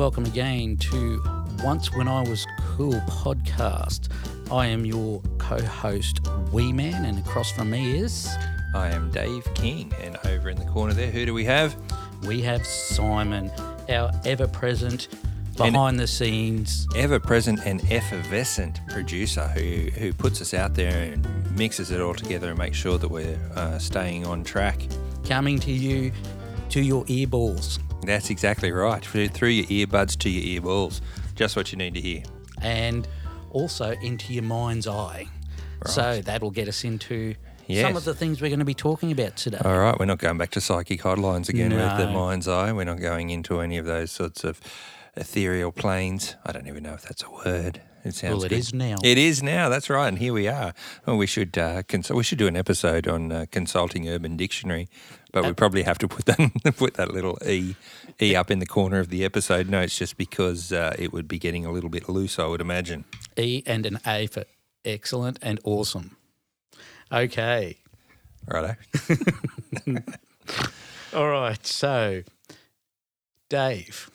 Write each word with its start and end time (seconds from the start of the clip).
welcome 0.00 0.24
again 0.24 0.78
to 0.78 1.22
Once 1.62 1.94
When 1.94 2.08
I 2.08 2.22
Was 2.22 2.46
Cool 2.58 2.94
podcast. 3.06 4.08
I 4.50 4.64
am 4.64 4.86
your 4.86 5.20
co 5.36 5.60
host, 5.60 6.26
Wee 6.52 6.72
Man, 6.72 7.04
and 7.04 7.18
across 7.18 7.52
from 7.52 7.68
me 7.68 7.98
is. 7.98 8.26
I 8.74 8.88
am 8.88 9.10
Dave 9.10 9.46
King, 9.52 9.92
and 10.00 10.16
over 10.24 10.48
in 10.48 10.56
the 10.56 10.64
corner 10.64 10.94
there, 10.94 11.10
who 11.10 11.26
do 11.26 11.34
we 11.34 11.44
have? 11.44 11.76
We 12.22 12.40
have 12.40 12.64
Simon, 12.64 13.50
our 13.90 14.10
ever 14.24 14.48
present, 14.48 15.08
behind 15.58 16.00
the 16.00 16.06
scenes, 16.06 16.86
Ever 16.96 17.20
present 17.20 17.60
and 17.66 17.84
effervescent 17.92 18.80
producer 18.88 19.48
who, 19.48 19.90
who 20.00 20.14
puts 20.14 20.40
us 20.40 20.54
out 20.54 20.72
there 20.72 21.12
and 21.12 21.54
mixes 21.54 21.90
it 21.90 22.00
all 22.00 22.14
together 22.14 22.48
and 22.48 22.58
makes 22.58 22.78
sure 22.78 22.96
that 22.96 23.08
we're 23.10 23.38
uh, 23.54 23.78
staying 23.78 24.26
on 24.26 24.44
track. 24.44 24.80
coming 25.24 25.58
to 25.58 25.70
you 25.70 26.10
to 26.70 26.80
your 26.80 27.04
earballs. 27.04 27.78
That's 28.02 28.30
exactly 28.30 28.72
right. 28.72 29.04
Through 29.04 29.48
your 29.48 29.66
earbuds 29.66 30.16
to 30.18 30.30
your 30.30 30.62
earballs. 30.62 31.00
Just 31.34 31.56
what 31.56 31.72
you 31.72 31.78
need 31.78 31.94
to 31.94 32.00
hear. 32.00 32.22
and 32.62 33.06
also 33.50 33.92
into 34.02 34.32
your 34.32 34.42
mind's 34.44 34.86
eye. 34.86 35.26
So 35.86 36.20
that'll 36.20 36.50
get 36.50 36.68
us 36.68 36.84
into 36.84 37.34
some 37.82 37.96
of 37.96 38.04
the 38.04 38.14
things 38.14 38.40
we're 38.42 38.48
going 38.48 38.58
to 38.60 38.64
be 38.64 38.74
talking 38.74 39.10
about 39.12 39.36
today. 39.36 39.58
All 39.64 39.78
right, 39.78 39.98
we're 39.98 40.04
not 40.06 40.18
going 40.18 40.38
back 40.38 40.50
to 40.50 40.60
psychic 40.60 41.00
hotlines 41.00 41.48
again 41.48 41.70
with 41.70 41.96
the 41.98 42.10
mind's 42.12 42.46
eye. 42.48 42.72
We're 42.72 42.84
not 42.84 43.00
going 43.00 43.30
into 43.30 43.60
any 43.60 43.78
of 43.78 43.86
those 43.86 44.10
sorts 44.12 44.44
of 44.44 44.60
ethereal 45.16 45.72
planes. 45.72 46.36
I 46.44 46.52
don't 46.52 46.66
even 46.66 46.82
know 46.82 46.94
if 46.94 47.02
that's 47.02 47.22
a 47.22 47.30
word. 47.30 47.80
It 48.02 48.14
sounds 48.14 48.36
well, 48.36 48.44
it 48.44 48.52
is 48.52 48.72
now. 48.72 48.96
It 49.04 49.18
is 49.18 49.42
now. 49.42 49.68
That's 49.68 49.90
right, 49.90 50.08
and 50.08 50.18
here 50.18 50.32
we 50.32 50.48
are. 50.48 50.72
Well, 51.04 51.18
we 51.18 51.26
should 51.26 51.58
uh, 51.58 51.82
cons- 51.82 52.10
we 52.10 52.22
should 52.22 52.38
do 52.38 52.46
an 52.46 52.56
episode 52.56 53.06
on 53.06 53.30
uh, 53.30 53.44
consulting 53.50 54.08
Urban 54.08 54.38
Dictionary, 54.38 54.88
but 55.32 55.44
we 55.44 55.52
probably 55.52 55.82
have 55.82 55.98
to 55.98 56.08
put 56.08 56.24
that 56.24 56.38
put 56.78 56.94
that 56.94 57.12
little 57.12 57.38
e 57.46 57.76
e 58.20 58.34
up 58.34 58.50
in 58.50 58.58
the 58.58 58.66
corner 58.66 59.00
of 59.00 59.10
the 59.10 59.22
episode 59.22 59.68
notes 59.68 59.98
just 59.98 60.16
because 60.16 60.72
uh, 60.72 60.94
it 60.98 61.12
would 61.12 61.28
be 61.28 61.38
getting 61.38 61.66
a 61.66 61.70
little 61.70 61.90
bit 61.90 62.08
loose. 62.08 62.38
I 62.38 62.46
would 62.46 62.62
imagine. 62.62 63.04
E 63.36 63.62
and 63.66 63.84
an 63.84 63.98
A 64.06 64.26
for 64.28 64.44
excellent 64.82 65.38
and 65.42 65.60
awesome. 65.64 66.16
Okay. 67.12 67.76
Righto. 68.46 68.76
All 71.14 71.28
right. 71.28 71.66
So, 71.66 72.22
Dave, 73.48 74.10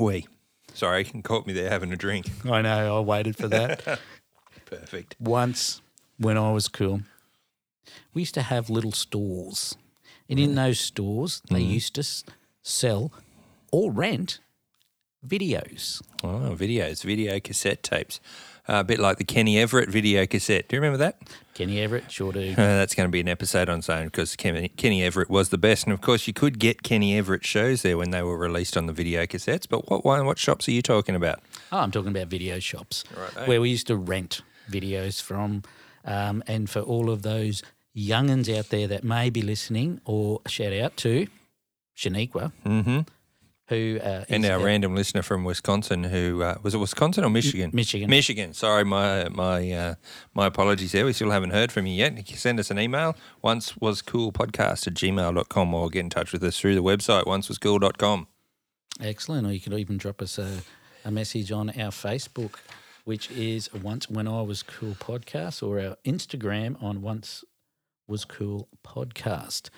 We. 0.00 0.26
Sorry, 0.72 1.06
you 1.12 1.22
caught 1.22 1.46
me 1.46 1.52
there 1.52 1.68
having 1.68 1.92
a 1.92 1.96
drink. 1.96 2.30
I 2.48 2.62
know 2.62 2.96
I 2.96 3.00
waited 3.00 3.36
for 3.36 3.48
that. 3.48 3.84
Perfect. 4.64 5.14
Once, 5.20 5.82
when 6.16 6.38
I 6.38 6.52
was 6.52 6.68
cool, 6.68 7.02
we 8.14 8.22
used 8.22 8.34
to 8.34 8.42
have 8.42 8.70
little 8.70 8.92
stores. 8.92 9.76
And 10.28 10.38
in 10.38 10.52
mm. 10.52 10.54
those 10.54 10.80
stores, 10.80 11.42
they 11.50 11.60
mm. 11.60 11.70
used 11.70 11.94
to 11.96 12.00
s- 12.00 12.24
sell 12.62 13.12
or 13.70 13.92
rent 13.92 14.38
videos. 15.26 16.00
Oh, 16.24 16.56
videos, 16.56 17.04
video 17.04 17.38
cassette 17.38 17.82
tapes. 17.82 18.20
Uh, 18.68 18.80
a 18.80 18.84
bit 18.84 18.98
like 19.00 19.16
the 19.18 19.24
Kenny 19.24 19.58
Everett 19.58 19.88
video 19.88 20.26
cassette. 20.26 20.68
Do 20.68 20.76
you 20.76 20.80
remember 20.82 20.98
that? 20.98 21.18
Kenny 21.54 21.80
Everett, 21.80 22.10
sure 22.10 22.32
do. 22.32 22.50
Uh, 22.52 22.54
that's 22.56 22.94
going 22.94 23.08
to 23.08 23.10
be 23.10 23.20
an 23.20 23.28
episode 23.28 23.68
on 23.68 23.78
its 23.80 23.88
own 23.90 24.06
because 24.06 24.36
Kenny, 24.36 24.68
Kenny 24.68 25.02
Everett 25.02 25.28
was 25.30 25.48
the 25.48 25.58
best. 25.58 25.84
And 25.84 25.92
of 25.92 26.00
course, 26.00 26.26
you 26.26 26.32
could 26.32 26.58
get 26.58 26.82
Kenny 26.82 27.16
Everett 27.18 27.44
shows 27.44 27.82
there 27.82 27.96
when 27.98 28.10
they 28.10 28.22
were 28.22 28.36
released 28.38 28.76
on 28.76 28.86
the 28.86 28.92
video 28.92 29.24
cassettes. 29.26 29.66
But 29.68 29.88
what 29.90 30.04
what 30.04 30.38
shops 30.38 30.68
are 30.68 30.72
you 30.72 30.82
talking 30.82 31.14
about? 31.16 31.40
Oh, 31.72 31.78
I'm 31.78 31.90
talking 31.90 32.10
about 32.10 32.28
video 32.28 32.58
shops 32.60 33.04
Righto. 33.16 33.46
where 33.46 33.60
we 33.60 33.70
used 33.70 33.86
to 33.88 33.96
rent 33.96 34.42
videos 34.70 35.20
from. 35.20 35.62
Um, 36.04 36.42
and 36.46 36.68
for 36.70 36.80
all 36.80 37.10
of 37.10 37.22
those 37.22 37.62
youngins 37.96 38.54
out 38.56 38.68
there 38.70 38.86
that 38.86 39.04
may 39.04 39.30
be 39.30 39.42
listening, 39.42 40.00
or 40.04 40.40
shout 40.46 40.72
out 40.72 40.96
to 40.98 41.26
Shaniqua, 41.96 42.52
Mm-hmm. 42.64 43.00
Who 43.70 43.98
uh, 44.02 44.24
And 44.28 44.44
our 44.44 44.60
a- 44.60 44.62
random 44.64 44.94
listener 44.94 45.22
from 45.22 45.44
Wisconsin, 45.44 46.04
who 46.04 46.42
uh, 46.42 46.58
was 46.62 46.74
it 46.74 46.78
Wisconsin 46.78 47.24
or 47.24 47.30
Michigan? 47.30 47.70
Michigan. 47.72 48.10
Michigan. 48.10 48.52
Sorry, 48.52 48.84
my 48.84 49.28
my 49.30 49.72
uh, 49.72 49.94
my 50.34 50.46
apologies 50.46 50.92
there. 50.92 51.06
We 51.06 51.14
still 51.14 51.30
haven't 51.30 51.50
heard 51.50 51.72
from 51.72 51.86
you 51.86 51.94
yet. 51.94 52.16
You 52.18 52.24
can 52.24 52.36
send 52.36 52.60
us 52.60 52.70
an 52.70 52.78
email. 52.78 53.16
Once 53.40 53.76
was 53.78 54.02
cool 54.02 54.32
podcast 54.32 54.86
at 54.86 54.94
gmail.com 54.94 55.72
or 55.74 55.88
get 55.88 56.00
in 56.00 56.10
touch 56.10 56.32
with 56.32 56.44
us 56.44 56.58
through 56.60 56.74
the 56.74 56.82
website 56.82 57.24
oncewascool.com. 57.24 58.26
Excellent. 59.00 59.46
Or 59.46 59.52
you 59.52 59.60
could 59.60 59.72
even 59.74 59.96
drop 59.96 60.20
us 60.20 60.36
a, 60.38 60.60
a 61.04 61.10
message 61.10 61.50
on 61.52 61.70
our 61.70 61.90
Facebook, 61.90 62.56
which 63.04 63.30
is 63.30 63.72
Once 63.72 64.10
When 64.10 64.28
I 64.28 64.42
Was 64.42 64.62
Cool 64.62 64.94
Podcast, 64.98 65.62
or 65.66 65.80
our 65.80 65.96
Instagram 66.04 66.82
on 66.82 67.00
Once 67.00 67.44
Was 68.08 68.24
Cool 68.24 68.68
Podcast. 68.86 69.70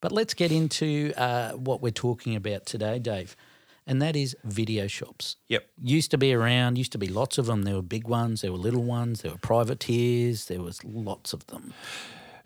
But 0.00 0.12
let's 0.12 0.34
get 0.34 0.52
into 0.52 1.12
uh, 1.16 1.52
what 1.52 1.82
we're 1.82 1.90
talking 1.90 2.36
about 2.36 2.66
today, 2.66 2.98
Dave, 2.98 3.36
and 3.86 4.00
that 4.00 4.14
is 4.14 4.36
video 4.44 4.86
shops. 4.86 5.36
Yep. 5.48 5.66
Used 5.82 6.10
to 6.12 6.18
be 6.18 6.32
around, 6.32 6.78
used 6.78 6.92
to 6.92 6.98
be 6.98 7.08
lots 7.08 7.38
of 7.38 7.46
them. 7.46 7.62
There 7.62 7.74
were 7.74 7.82
big 7.82 8.06
ones, 8.06 8.42
there 8.42 8.52
were 8.52 8.58
little 8.58 8.84
ones, 8.84 9.22
there 9.22 9.32
were 9.32 9.38
privateers, 9.38 10.46
there 10.46 10.62
was 10.62 10.84
lots 10.84 11.32
of 11.32 11.46
them. 11.48 11.74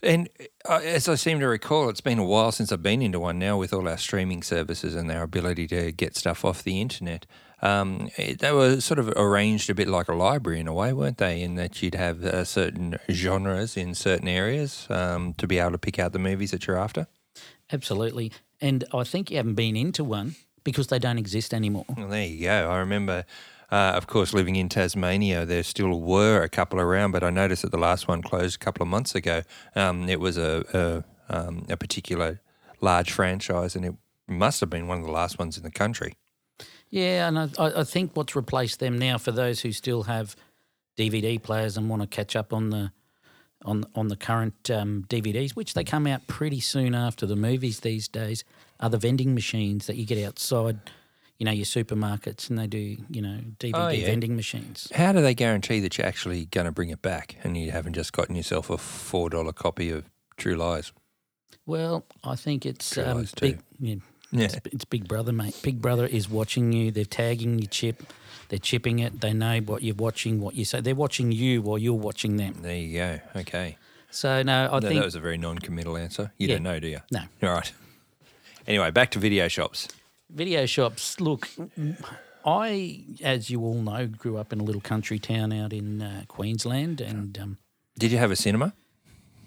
And 0.02 0.28
uh, 0.68 0.80
as 0.82 1.08
I 1.08 1.14
seem 1.14 1.38
to 1.40 1.46
recall, 1.46 1.88
it's 1.88 2.00
been 2.00 2.18
a 2.18 2.24
while 2.24 2.50
since 2.50 2.72
I've 2.72 2.82
been 2.82 3.02
into 3.02 3.20
one 3.20 3.38
now 3.38 3.56
with 3.56 3.72
all 3.72 3.88
our 3.88 3.98
streaming 3.98 4.42
services 4.42 4.96
and 4.96 5.10
our 5.12 5.22
ability 5.22 5.68
to 5.68 5.92
get 5.92 6.16
stuff 6.16 6.44
off 6.44 6.64
the 6.64 6.80
internet. 6.80 7.24
Um, 7.60 8.08
they 8.16 8.50
were 8.50 8.80
sort 8.80 8.98
of 8.98 9.10
arranged 9.10 9.70
a 9.70 9.74
bit 9.74 9.86
like 9.86 10.08
a 10.08 10.14
library 10.14 10.58
in 10.58 10.66
a 10.66 10.74
way, 10.74 10.92
weren't 10.92 11.18
they? 11.18 11.40
In 11.40 11.54
that 11.54 11.80
you'd 11.82 11.94
have 11.94 12.24
uh, 12.24 12.44
certain 12.44 12.98
genres 13.08 13.76
in 13.76 13.94
certain 13.94 14.26
areas 14.26 14.88
um, 14.90 15.34
to 15.34 15.46
be 15.46 15.60
able 15.60 15.70
to 15.72 15.78
pick 15.78 16.00
out 16.00 16.12
the 16.12 16.18
movies 16.18 16.50
that 16.50 16.66
you're 16.66 16.78
after. 16.78 17.06
Absolutely. 17.72 18.32
And 18.60 18.84
I 18.92 19.04
think 19.04 19.30
you 19.30 19.36
haven't 19.38 19.54
been 19.54 19.76
into 19.76 20.04
one 20.04 20.36
because 20.64 20.88
they 20.88 20.98
don't 20.98 21.18
exist 21.18 21.52
anymore. 21.52 21.84
Well, 21.96 22.08
there 22.08 22.26
you 22.26 22.44
go. 22.44 22.70
I 22.70 22.78
remember, 22.78 23.24
uh, 23.70 23.92
of 23.96 24.06
course, 24.06 24.32
living 24.32 24.56
in 24.56 24.68
Tasmania, 24.68 25.44
there 25.44 25.62
still 25.62 26.00
were 26.00 26.42
a 26.42 26.48
couple 26.48 26.80
around, 26.80 27.12
but 27.12 27.24
I 27.24 27.30
noticed 27.30 27.62
that 27.62 27.72
the 27.72 27.78
last 27.78 28.06
one 28.06 28.22
closed 28.22 28.56
a 28.56 28.58
couple 28.64 28.82
of 28.82 28.88
months 28.88 29.14
ago. 29.14 29.42
Um, 29.74 30.08
it 30.08 30.20
was 30.20 30.36
a, 30.36 31.04
a, 31.28 31.34
um, 31.34 31.66
a 31.68 31.76
particular 31.76 32.40
large 32.80 33.10
franchise, 33.10 33.74
and 33.74 33.84
it 33.84 33.94
must 34.28 34.60
have 34.60 34.70
been 34.70 34.86
one 34.86 34.98
of 34.98 35.04
the 35.04 35.12
last 35.12 35.38
ones 35.38 35.56
in 35.56 35.62
the 35.62 35.70
country. 35.70 36.14
Yeah, 36.90 37.26
and 37.26 37.38
I, 37.38 37.48
I 37.58 37.80
I 37.80 37.84
think 37.84 38.10
what's 38.14 38.36
replaced 38.36 38.78
them 38.78 38.98
now 38.98 39.16
for 39.16 39.32
those 39.32 39.60
who 39.60 39.72
still 39.72 40.02
have 40.02 40.36
DVD 40.98 41.42
players 41.42 41.78
and 41.78 41.88
want 41.88 42.02
to 42.02 42.08
catch 42.08 42.36
up 42.36 42.52
on 42.52 42.68
the 42.68 42.92
on 43.64 43.84
on 43.94 44.08
the 44.08 44.16
current 44.16 44.70
um, 44.70 45.04
DVDs, 45.08 45.52
which 45.52 45.74
they 45.74 45.84
come 45.84 46.06
out 46.06 46.26
pretty 46.26 46.60
soon 46.60 46.94
after 46.94 47.26
the 47.26 47.36
movies 47.36 47.80
these 47.80 48.08
days, 48.08 48.44
are 48.80 48.90
the 48.90 48.98
vending 48.98 49.34
machines 49.34 49.86
that 49.86 49.96
you 49.96 50.04
get 50.06 50.22
outside, 50.24 50.78
you 51.38 51.44
know, 51.46 51.52
your 51.52 51.64
supermarkets, 51.64 52.48
and 52.50 52.58
they 52.58 52.66
do 52.66 52.96
you 53.08 53.22
know 53.22 53.38
DVD 53.58 53.72
Oh, 53.74 53.88
yeah. 53.88 54.06
vending 54.06 54.36
machines. 54.36 54.90
How 54.94 55.12
do 55.12 55.20
they 55.22 55.34
guarantee 55.34 55.80
that 55.80 55.98
you're 55.98 56.06
actually 56.06 56.46
going 56.46 56.66
to 56.66 56.72
bring 56.72 56.90
it 56.90 57.02
back 57.02 57.36
and 57.42 57.56
you 57.56 57.70
haven't 57.70 57.94
just 57.94 58.12
gotten 58.12 58.34
yourself 58.36 58.70
a 58.70 58.76
$4 58.76 59.54
copy 59.54 59.90
of 59.90 60.04
True 60.36 60.56
Lies? 60.56 60.92
Well, 61.66 62.04
I 62.24 62.34
think 62.36 62.66
it's 62.66 62.98
um, 62.98 63.26
big. 63.40 63.60
Yeah, 63.78 63.96
Yeah. 64.32 64.44
It's, 64.46 64.56
it's 64.72 64.84
Big 64.84 65.06
Brother, 65.06 65.32
mate. 65.32 65.58
Big 65.62 65.80
Brother 65.80 66.06
is 66.06 66.28
watching 66.28 66.72
you. 66.72 66.90
They're 66.90 67.04
tagging 67.04 67.58
your 67.60 67.68
chip. 67.68 68.02
They're 68.52 68.58
chipping 68.58 68.98
it. 68.98 69.22
They 69.22 69.32
know 69.32 69.60
what 69.60 69.82
you're 69.82 69.94
watching, 69.94 70.38
what 70.38 70.54
you 70.54 70.66
say. 70.66 70.82
They're 70.82 70.94
watching 70.94 71.32
you 71.32 71.62
while 71.62 71.78
you're 71.78 71.94
watching 71.94 72.36
them. 72.36 72.56
There 72.60 72.76
you 72.76 72.98
go. 72.98 73.20
Okay. 73.36 73.78
So 74.10 74.42
no, 74.42 74.68
I 74.70 74.74
No, 74.78 74.80
think 74.88 75.00
that 75.00 75.06
was 75.06 75.14
a 75.14 75.20
very 75.20 75.38
non 75.38 75.56
committal 75.58 75.96
answer. 75.96 76.32
You 76.36 76.48
Yeah. 76.48 76.56
don't 76.56 76.64
know, 76.64 76.78
do 76.78 76.88
you? 76.88 76.98
no. 77.10 77.20
All 77.42 77.48
right. 77.54 77.72
Anyway, 78.66 78.90
back 78.90 79.10
to 79.12 79.18
video 79.18 79.48
shops. 79.48 79.88
Video 80.28 80.66
shops. 80.66 81.18
Look, 81.18 81.48
I, 82.44 83.04
as 83.22 83.48
you 83.48 83.62
all 83.62 83.80
know, 83.80 84.06
grew 84.06 84.36
up 84.36 84.52
in 84.52 84.60
a 84.60 84.64
little 84.64 84.82
country 84.82 85.18
town 85.18 85.50
out 85.50 85.72
in 85.72 86.02
uh, 86.02 86.24
Queensland, 86.28 87.00
and 87.00 87.38
um, 87.38 87.58
Did 87.98 88.12
you 88.12 88.18
have 88.18 88.30
a 88.30 88.36
cinema? 88.36 88.74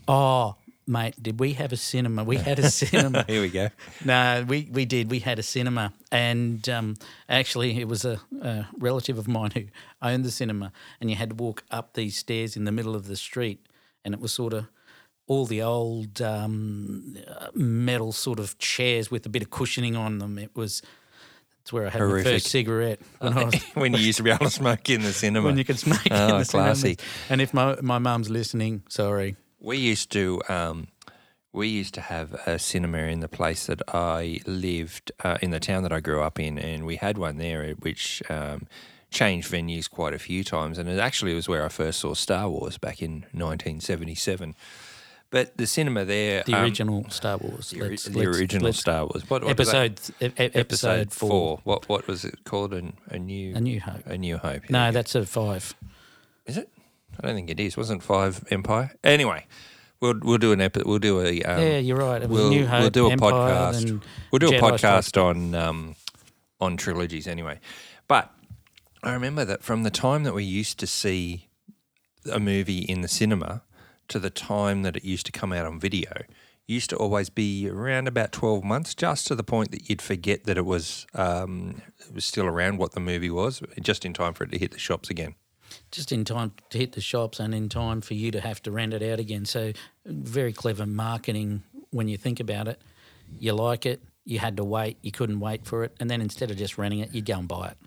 oh, 0.07 0.55
mate, 0.87 1.15
did 1.21 1.39
we 1.39 1.53
have 1.53 1.71
a 1.73 1.77
cinema? 1.77 2.23
We 2.23 2.37
had 2.37 2.59
a 2.59 2.69
cinema. 2.81 3.25
Here 3.27 3.41
we 3.41 3.49
go. 3.49 3.69
No, 4.05 4.45
we, 4.47 4.69
we 4.71 4.85
did. 4.85 5.09
We 5.11 5.19
had 5.19 5.39
a 5.39 5.43
cinema, 5.43 5.93
and 6.11 6.67
um, 6.69 6.95
actually, 7.27 7.79
it 7.79 7.87
was 7.87 8.05
a, 8.05 8.19
a 8.41 8.67
relative 8.77 9.17
of 9.17 9.27
mine 9.27 9.51
who 9.51 9.63
owned 10.01 10.23
the 10.25 10.31
cinema, 10.31 10.71
and 11.01 11.09
you 11.09 11.15
had 11.15 11.29
to 11.31 11.35
walk 11.35 11.63
up 11.71 11.93
these 11.93 12.17
stairs 12.17 12.55
in 12.55 12.65
the 12.65 12.71
middle 12.71 12.95
of 12.95 13.07
the 13.07 13.15
street, 13.15 13.65
and 14.03 14.13
it 14.13 14.19
was 14.19 14.31
sort 14.33 14.53
of 14.53 14.67
all 15.27 15.45
the 15.47 15.61
old 15.61 16.21
um, 16.21 17.17
uh, 17.27 17.47
metal 17.55 18.11
sort 18.11 18.39
of 18.39 18.57
chairs 18.59 19.09
with 19.09 19.25
a 19.25 19.29
bit 19.29 19.41
of 19.41 19.49
cushioning 19.49 19.95
on 19.95 20.19
them. 20.19 20.37
It 20.37 20.55
was. 20.55 20.81
It's 21.61 21.73
where 21.73 21.87
I 21.87 21.89
had 21.89 22.01
my 22.03 22.21
first 22.21 22.45
cigarette 22.49 22.99
when 23.17 23.33
I 23.35 23.43
was 23.45 23.55
when 23.73 23.93
you 23.93 23.99
used 23.99 24.17
to 24.17 24.23
be 24.23 24.29
able 24.29 24.45
to 24.45 24.51
smoke 24.51 24.87
in 24.91 25.01
the 25.01 25.11
cinema. 25.11 25.47
when 25.47 25.57
you 25.57 25.65
could 25.65 25.79
smoke 25.79 26.05
in 26.05 26.13
Oh, 26.13 26.37
the 26.37 26.45
cinema. 26.45 26.67
classy. 26.67 26.97
And 27.27 27.41
if 27.41 27.55
my 27.55 27.75
my 27.81 27.97
mum's 27.97 28.29
listening, 28.29 28.83
sorry. 28.87 29.35
We 29.65 29.77
used 29.77 30.11
to 30.11 30.41
um, 30.47 30.87
we 31.51 31.67
used 31.67 31.93
to 31.95 32.01
have 32.01 32.33
a 32.45 32.59
cinema 32.59 32.99
in 32.99 33.21
the 33.21 33.27
place 33.27 33.65
that 33.65 33.81
I 33.87 34.39
lived 34.45 35.11
uh, 35.23 35.37
in 35.41 35.49
the 35.51 35.59
town 35.59 35.81
that 35.83 35.91
I 35.91 36.01
grew 36.01 36.21
up 36.21 36.39
in, 36.39 36.59
and 36.59 36.85
we 36.85 36.97
had 36.97 37.17
one 37.17 37.37
there 37.37 37.73
which 37.79 38.21
um, 38.29 38.67
changed 39.09 39.51
venues 39.51 39.89
quite 39.89 40.13
a 40.13 40.19
few 40.19 40.43
times, 40.43 40.77
and 40.77 40.87
it 40.87 40.99
actually 40.99 41.33
was 41.33 41.47
where 41.47 41.65
I 41.65 41.69
first 41.69 41.99
saw 41.99 42.13
Star 42.13 42.47
Wars 42.49 42.77
back 42.77 43.01
in 43.01 43.25
1977. 43.31 44.53
But 45.31 45.57
the 45.57 45.65
cinema 45.65 46.05
there, 46.05 46.43
The 46.45 46.53
um, 46.53 46.63
original 46.63 47.09
Star 47.09 47.37
Wars. 47.37 47.71
the, 47.71 47.79
Let's- 47.81 48.03
the 48.05 48.19
let's- 48.19 48.37
original 48.37 48.65
let's- 48.65 48.79
Star 48.79 49.01
Wars. 49.07 49.27
What, 49.29 49.43
what 49.43 49.49
episode 49.51 49.99
e- 50.21 50.29
episode 50.37 51.11
four. 51.11 51.59
What 51.63 51.89
what 51.89 52.07
was 52.07 52.23
it 52.23 52.43
called? 52.43 52.71
A, 52.73 52.93
a 53.09 53.17
new 53.17 53.55
A 53.55 53.59
New 53.61 53.81
Hope. 53.81 54.05
a 54.05 54.17
new 54.17 54.37
hope. 54.37 54.69
No, 54.69 54.85
Yeah. 54.85 54.91
that's 54.91 55.15
a 55.15 55.25
five. 55.25 55.73
is 56.45 56.57
it? 56.57 56.69
I 57.19 57.27
don't 57.27 57.35
think 57.35 57.49
it 57.49 57.59
is. 57.59 57.77
Wasn't 57.77 58.03
five 58.03 58.43
Empire? 58.49 58.93
Anyway, 59.03 59.45
we'll 59.99 60.19
we'll 60.21 60.37
do 60.37 60.51
an 60.51 60.61
epi- 60.61 60.83
We'll 60.85 60.99
do 60.99 61.21
a 61.21 61.41
um, 61.43 61.61
yeah, 61.61 61.77
you're 61.77 61.97
right. 61.97 62.21
It 62.21 62.29
was 62.29 62.39
we'll, 62.39 62.49
New 62.49 62.65
Hope. 62.65 62.81
we'll 62.81 62.89
do 62.89 63.07
a 63.07 63.11
Empire, 63.11 63.31
podcast. 63.31 64.01
We'll 64.31 64.39
do 64.39 64.47
a 64.47 64.51
Jedi 64.51 64.59
podcast 64.59 65.21
on 65.21 65.55
um, 65.55 65.95
on 66.59 66.77
trilogies 66.77 67.27
anyway. 67.27 67.59
But 68.07 68.31
I 69.03 69.13
remember 69.13 69.45
that 69.45 69.63
from 69.63 69.83
the 69.83 69.91
time 69.91 70.23
that 70.23 70.33
we 70.33 70.43
used 70.43 70.79
to 70.79 70.87
see 70.87 71.47
a 72.31 72.39
movie 72.39 72.79
in 72.79 73.01
the 73.01 73.07
cinema 73.07 73.63
to 74.07 74.19
the 74.19 74.29
time 74.29 74.83
that 74.83 74.95
it 74.95 75.03
used 75.03 75.25
to 75.27 75.31
come 75.31 75.51
out 75.51 75.65
on 75.65 75.79
video 75.79 76.11
used 76.67 76.89
to 76.89 76.95
always 76.95 77.29
be 77.29 77.69
around 77.69 78.07
about 78.07 78.31
12 78.31 78.63
months 78.63 78.95
just 78.95 79.27
to 79.27 79.35
the 79.35 79.43
point 79.43 79.71
that 79.71 79.87
you'd 79.89 80.01
forget 80.01 80.45
that 80.45 80.57
it 80.57 80.65
was 80.65 81.05
um, 81.13 81.81
it 81.99 82.13
was 82.13 82.25
still 82.25 82.45
around 82.45 82.77
what 82.77 82.93
the 82.93 82.99
movie 82.99 83.29
was 83.29 83.61
just 83.81 84.05
in 84.05 84.13
time 84.13 84.33
for 84.33 84.45
it 84.45 84.51
to 84.51 84.57
hit 84.57 84.71
the 84.71 84.79
shops 84.79 85.09
again 85.09 85.35
just 85.95 86.11
in 86.11 86.25
time 86.25 86.51
to 86.69 86.77
hit 86.77 86.91
the 86.91 87.01
shops 87.01 87.39
and 87.39 87.55
in 87.55 87.69
time 87.69 88.01
for 88.01 88.13
you 88.13 88.31
to 88.31 88.41
have 88.41 88.61
to 88.63 88.71
rent 88.71 88.93
it 88.93 89.01
out 89.01 89.19
again. 89.19 89.45
So 89.45 89.71
very 90.05 90.53
clever 90.53 90.85
marketing 90.85 91.63
when 91.91 92.07
you 92.07 92.17
think 92.17 92.39
about 92.39 92.67
it. 92.67 92.81
You 93.39 93.53
like 93.53 93.85
it, 93.85 94.01
you 94.25 94.39
had 94.39 94.57
to 94.57 94.63
wait, 94.63 94.97
you 95.01 95.11
couldn't 95.11 95.39
wait 95.39 95.65
for 95.65 95.83
it, 95.83 95.95
and 95.99 96.09
then 96.09 96.21
instead 96.21 96.51
of 96.51 96.57
just 96.57 96.77
renting 96.77 96.99
it, 96.99 97.13
you'd 97.13 97.25
go 97.25 97.39
and 97.39 97.47
buy 97.47 97.69
it. 97.69 97.77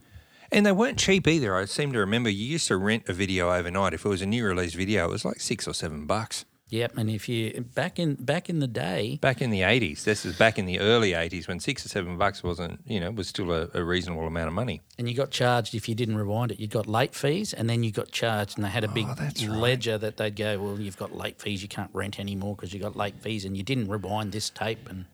And 0.50 0.64
they 0.64 0.72
weren't 0.72 0.98
cheap 0.98 1.28
either. 1.28 1.54
I 1.54 1.66
seem 1.66 1.92
to 1.92 1.98
remember 1.98 2.30
you 2.30 2.46
used 2.46 2.68
to 2.68 2.76
rent 2.76 3.08
a 3.08 3.12
video 3.12 3.52
overnight. 3.52 3.92
If 3.92 4.04
it 4.04 4.08
was 4.08 4.22
a 4.22 4.26
new 4.26 4.46
release 4.46 4.74
video, 4.74 5.04
it 5.04 5.10
was 5.10 5.24
like 5.24 5.40
six 5.40 5.68
or 5.68 5.74
seven 5.74 6.06
bucks. 6.06 6.46
Yep, 6.70 6.98
and 6.98 7.08
if 7.08 7.28
you 7.30 7.64
back 7.74 7.98
in 7.98 8.14
back 8.16 8.50
in 8.50 8.58
the 8.58 8.66
day, 8.66 9.18
Back 9.22 9.40
in 9.40 9.50
the 9.50 9.62
eighties, 9.62 10.04
this 10.04 10.26
is 10.26 10.36
back 10.36 10.58
in 10.58 10.66
the 10.66 10.80
early 10.80 11.14
eighties 11.14 11.48
when 11.48 11.60
six 11.60 11.84
or 11.86 11.88
seven 11.88 12.18
bucks 12.18 12.42
wasn't, 12.42 12.80
you 12.86 13.00
know, 13.00 13.10
was 13.10 13.26
still 13.28 13.50
a, 13.52 13.68
a 13.72 13.82
reasonable 13.82 14.26
amount 14.26 14.48
of 14.48 14.52
money. 14.52 14.82
and 14.98 15.08
you 15.08 15.14
got 15.14 15.30
charged 15.30 15.74
if 15.74 15.88
you 15.88 15.94
didn't 15.94 16.16
rewind 16.16 16.52
it, 16.52 16.60
you 16.60 16.66
got 16.66 16.86
late 16.86 17.14
fees, 17.14 17.54
and 17.54 17.70
then 17.70 17.82
you 17.84 17.90
got 17.90 18.10
charged, 18.10 18.58
and 18.58 18.64
they 18.66 18.68
had 18.68 18.84
a 18.84 18.88
big 18.88 19.06
Oh, 19.08 19.14
that's 19.16 19.42
right. 19.44 19.58
ledger 19.58 19.96
that 19.98 20.18
they'd 20.18 20.36
go, 20.36 20.58
well, 20.58 20.78
you've 20.78 20.98
got 20.98 21.14
late 21.16 21.40
fees, 21.40 21.62
you 21.62 21.68
can't 21.68 21.90
rent 21.94 22.20
anymore 22.20 22.54
because 22.54 22.74
you 22.74 22.80
got 22.80 22.96
late 22.96 23.18
fees, 23.22 23.46
and 23.46 23.56
you 23.56 23.62
didn't 23.62 23.88
rewind 23.88 24.32
this 24.32 24.50
tape, 24.50 24.90
and 24.90 25.06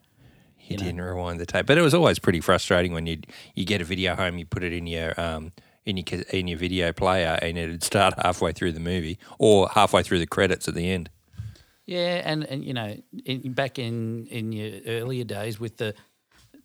You, 0.59 0.75
didn't 0.77 0.99
rewind 0.99 1.39
the 1.39 1.45
tape, 1.45 1.67
but 1.67 1.77
it 1.77 1.81
was 1.81 1.93
always 1.93 2.19
pretty 2.19 2.41
frustrating 2.41 2.91
when 2.91 3.05
you 3.07 3.19
you 3.55 3.63
get 3.65 3.79
a 3.79 3.85
video 3.85 4.15
home, 4.15 4.37
you 4.39 4.45
put 4.45 4.63
it 4.63 4.73
in 4.73 4.87
your 4.87 5.17
um 5.17 5.53
in 5.85 5.95
your 5.95 6.21
in 6.31 6.47
your 6.49 6.57
video 6.59 6.91
player, 6.91 7.39
and 7.41 7.57
it'd 7.57 7.83
start 7.83 8.13
halfway 8.21 8.51
through 8.51 8.73
the 8.73 8.79
movie 8.81 9.17
or 9.39 9.69
halfway 9.69 10.03
through 10.03 10.19
the 10.19 10.27
credits 10.27 10.67
at 10.67 10.73
the 10.75 10.89
end. 10.91 11.09
Yeah, 11.85 12.21
and, 12.25 12.43
and 12.45 12.63
you 12.63 12.73
know, 12.73 12.95
in, 13.25 13.53
back 13.53 13.77
in, 13.77 14.25
in 14.27 14.51
your 14.51 14.79
earlier 14.87 15.23
days 15.23 15.59
with 15.59 15.77
the 15.77 15.93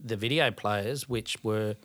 the 0.02 0.16
video 0.16 0.50
players, 0.50 1.08
which 1.08 1.36
were 1.44 1.76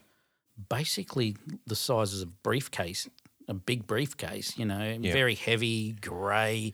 basically 0.69 1.35
the 1.67 1.75
sizes 1.75 2.21
of 2.21 2.43
briefcase, 2.43 3.09
a 3.47 3.53
big 3.53 3.85
briefcase, 3.85 4.57
you 4.57 4.65
know, 4.65 4.97
very 5.01 5.35
heavy, 5.35 5.93
grey, 6.01 6.73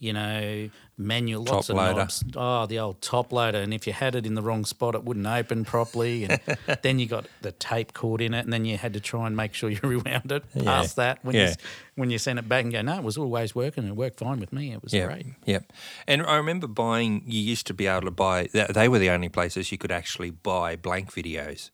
you 0.00 0.12
know, 0.12 0.70
manual, 0.96 1.42
lots 1.44 1.68
of 1.68 1.76
loader. 1.76 1.98
knobs. 2.00 2.24
Oh, 2.36 2.66
the 2.66 2.78
old 2.78 3.00
top 3.02 3.32
loader, 3.32 3.58
and 3.58 3.74
if 3.74 3.86
you 3.86 3.92
had 3.92 4.14
it 4.14 4.26
in 4.26 4.34
the 4.34 4.42
wrong 4.42 4.64
spot, 4.64 4.94
it 4.94 5.04
wouldn't 5.04 5.26
open 5.26 5.64
properly, 5.64 6.24
and 6.24 6.40
then 6.82 6.98
you 6.98 7.06
got 7.06 7.26
the 7.42 7.52
tape 7.52 7.92
caught 7.94 8.20
in 8.20 8.32
it, 8.34 8.40
and 8.44 8.52
then 8.52 8.64
you 8.64 8.76
had 8.76 8.92
to 8.94 9.00
try 9.00 9.26
and 9.26 9.36
make 9.36 9.54
sure 9.54 9.70
you 9.70 9.80
rewound 9.82 10.30
it 10.30 10.44
past 10.64 10.96
that 10.96 11.24
when 11.24 11.34
you 11.34 11.42
Yeah. 11.42 11.48
s- 11.48 11.56
when 11.96 12.10
you 12.10 12.18
sent 12.18 12.38
it 12.38 12.48
back 12.48 12.62
and 12.62 12.72
go, 12.72 12.80
no, 12.82 12.96
it 12.98 13.02
was 13.02 13.18
always 13.18 13.54
working, 13.56 13.86
it 13.88 13.96
worked 13.96 14.20
fine 14.20 14.38
with 14.38 14.52
me, 14.52 14.72
it 14.72 14.82
was 14.82 14.92
Yeah, 14.94 15.06
great. 15.06 15.26
Yep. 15.46 15.72
And 16.06 16.22
I 16.22 16.36
remember 16.36 16.68
buying. 16.68 17.22
You 17.26 17.40
used 17.40 17.66
to 17.66 17.74
be 17.74 17.86
able 17.88 18.02
to 18.02 18.10
buy. 18.12 18.48
They 18.52 18.88
were 18.88 19.00
the 19.00 19.10
only 19.10 19.28
places 19.28 19.72
you 19.72 19.78
could 19.78 19.90
actually 19.90 20.30
buy 20.30 20.76
blank 20.76 21.12
videos. 21.12 21.70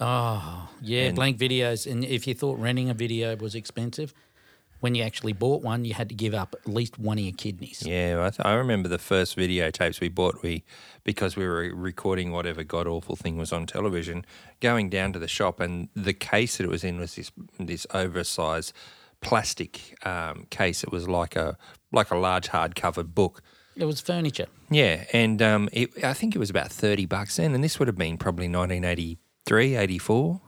Oh, 0.00 0.68
yeah, 0.82 1.04
And- 1.04 1.16
blank 1.16 1.38
videos. 1.38 1.90
And 1.90 2.04
if 2.04 2.26
you 2.26 2.34
thought 2.34 2.58
renting 2.58 2.90
a 2.90 2.94
video 2.94 3.36
was 3.36 3.54
expensive, 3.54 4.12
when 4.82 4.96
you 4.96 5.04
actually 5.04 5.32
bought 5.32 5.62
one, 5.62 5.84
you 5.84 5.94
had 5.94 6.08
to 6.08 6.14
give 6.14 6.34
up 6.34 6.56
at 6.58 6.66
least 6.66 6.98
one 6.98 7.16
of 7.16 7.22
your 7.22 7.32
kidneys. 7.32 7.84
Yeah, 7.86 8.16
I, 8.20 8.30
th- 8.30 8.44
I 8.44 8.54
remember 8.54 8.88
the 8.88 8.98
first 8.98 9.36
videotapes 9.36 10.00
we 10.00 10.08
bought. 10.08 10.42
We 10.42 10.64
because 11.04 11.36
we 11.36 11.46
were 11.46 11.72
recording 11.72 12.32
whatever 12.32 12.64
god 12.64 12.88
awful 12.88 13.14
thing 13.14 13.36
was 13.36 13.52
on 13.52 13.64
television, 13.64 14.26
going 14.58 14.90
down 14.90 15.12
to 15.12 15.20
the 15.20 15.28
shop, 15.28 15.60
and 15.60 15.88
the 15.94 16.12
case 16.12 16.56
that 16.56 16.64
it 16.64 16.68
was 16.68 16.82
in 16.82 16.98
was 16.98 17.14
this 17.14 17.30
this 17.60 17.86
oversized 17.94 18.72
plastic 19.20 19.96
um, 20.04 20.48
case. 20.50 20.82
It 20.82 20.90
was 20.90 21.08
like 21.08 21.36
a 21.36 21.56
like 21.92 22.10
a 22.10 22.16
large 22.16 22.48
hardcover 22.48 23.06
book. 23.06 23.40
It 23.76 23.84
was 23.84 24.00
furniture. 24.00 24.46
Yeah, 24.68 25.04
and 25.12 25.40
um, 25.40 25.68
it, 25.72 26.02
I 26.02 26.12
think 26.12 26.34
it 26.34 26.40
was 26.40 26.50
about 26.50 26.72
thirty 26.72 27.06
bucks 27.06 27.36
then, 27.36 27.54
and 27.54 27.62
this 27.62 27.78
would 27.78 27.86
have 27.86 27.96
been 27.96 28.18
probably 28.18 28.48
1983, 28.48 29.76
84. 29.76 30.40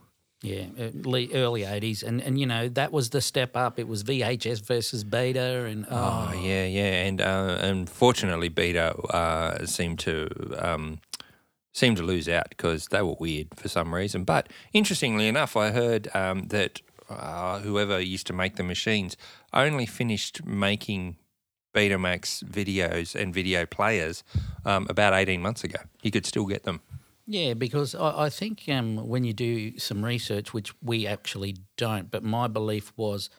Yeah, 0.44 0.66
early, 0.78 1.30
early 1.32 1.62
80s. 1.62 2.02
And, 2.02 2.20
and, 2.20 2.38
you 2.38 2.44
know, 2.44 2.68
that 2.68 2.92
was 2.92 3.08
the 3.10 3.22
step 3.22 3.56
up. 3.56 3.78
It 3.78 3.88
was 3.88 4.04
VHS 4.04 4.60
versus 4.60 5.02
beta. 5.02 5.64
And, 5.64 5.86
oh, 5.90 6.28
Oh 6.30 6.38
yeah, 6.38 6.66
yeah, 6.66 7.06
and 7.06 7.20
uh, 7.22 7.56
unfortunately, 7.60 8.50
Beta 8.50 8.94
uh, 9.08 9.64
seemed 9.64 9.98
to 10.00 10.28
um, 10.58 11.00
seemed 11.72 11.96
to 11.96 12.02
lose 12.02 12.28
out 12.28 12.50
because 12.50 12.88
they 12.88 13.00
were 13.00 13.16
weird 13.18 13.48
for 13.56 13.68
some 13.68 13.94
reason. 13.94 14.24
But 14.24 14.48
interestingly 14.74 15.28
enough, 15.28 15.56
I 15.56 15.70
heard 15.70 16.14
um, 16.14 16.48
that 16.48 16.82
uh, 17.08 17.60
whoever 17.60 17.98
used 18.00 18.26
to 18.26 18.32
make 18.32 18.56
the 18.56 18.62
machines 18.62 19.16
only 19.52 19.86
finished 19.86 20.44
making 20.44 21.16
Betamax 21.74 22.44
videos 22.44 23.14
and 23.14 23.32
video 23.32 23.64
players 23.66 24.22
um, 24.64 24.86
about 24.90 25.14
eighteen 25.14 25.40
months 25.40 25.64
ago. 25.64 25.80
You 26.02 26.10
could 26.10 26.26
still 26.26 26.46
get 26.46 26.64
them. 26.64 26.80
Yeah, 27.26 27.54
because 27.54 27.94
I, 27.94 28.24
I 28.24 28.28
think 28.30 28.64
um, 28.68 29.08
when 29.08 29.24
you 29.24 29.32
do 29.32 29.78
some 29.78 30.04
research, 30.04 30.52
which 30.52 30.74
we 30.82 31.06
actually 31.06 31.56
don't, 31.76 32.10
but 32.10 32.22
my 32.22 32.48
belief 32.48 32.92
was 32.96 33.30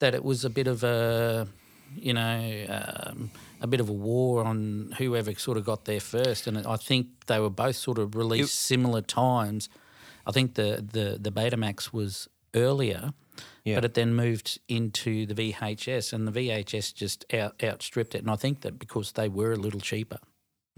that 0.00 0.14
it 0.14 0.24
was 0.24 0.44
a 0.44 0.50
bit 0.50 0.66
of 0.66 0.82
a, 0.82 1.46
you 1.94 2.14
know, 2.14 2.66
um, 2.68 3.30
a 3.60 3.66
bit 3.66 3.80
of 3.80 3.88
a 3.88 3.92
war 3.92 4.44
on 4.44 4.94
whoever 4.98 5.34
sort 5.34 5.58
of 5.58 5.64
got 5.64 5.84
there 5.84 6.00
first, 6.00 6.46
and 6.46 6.66
I 6.66 6.76
think 6.76 7.08
they 7.26 7.38
were 7.40 7.50
both 7.50 7.76
sort 7.76 7.98
of 7.98 8.14
released 8.14 8.54
similar 8.54 9.00
times. 9.02 9.68
I 10.26 10.32
think 10.32 10.54
the 10.54 10.82
the 10.92 11.18
the 11.20 11.30
Betamax 11.30 11.92
was 11.92 12.28
earlier, 12.54 13.12
Yeah. 13.64 13.76
but 13.76 13.84
it 13.84 13.94
then 13.94 14.14
moved 14.14 14.58
into 14.68 15.26
the 15.26 15.34
VHS, 15.34 16.12
and 16.12 16.26
the 16.26 16.32
VHS 16.32 16.94
just 16.94 17.24
out, 17.34 17.54
outstripped 17.62 18.14
it. 18.14 18.18
And 18.22 18.30
I 18.30 18.36
think 18.36 18.62
that 18.62 18.78
because 18.78 19.12
they 19.12 19.28
were 19.28 19.52
a 19.52 19.56
little 19.56 19.80
cheaper. 19.80 20.18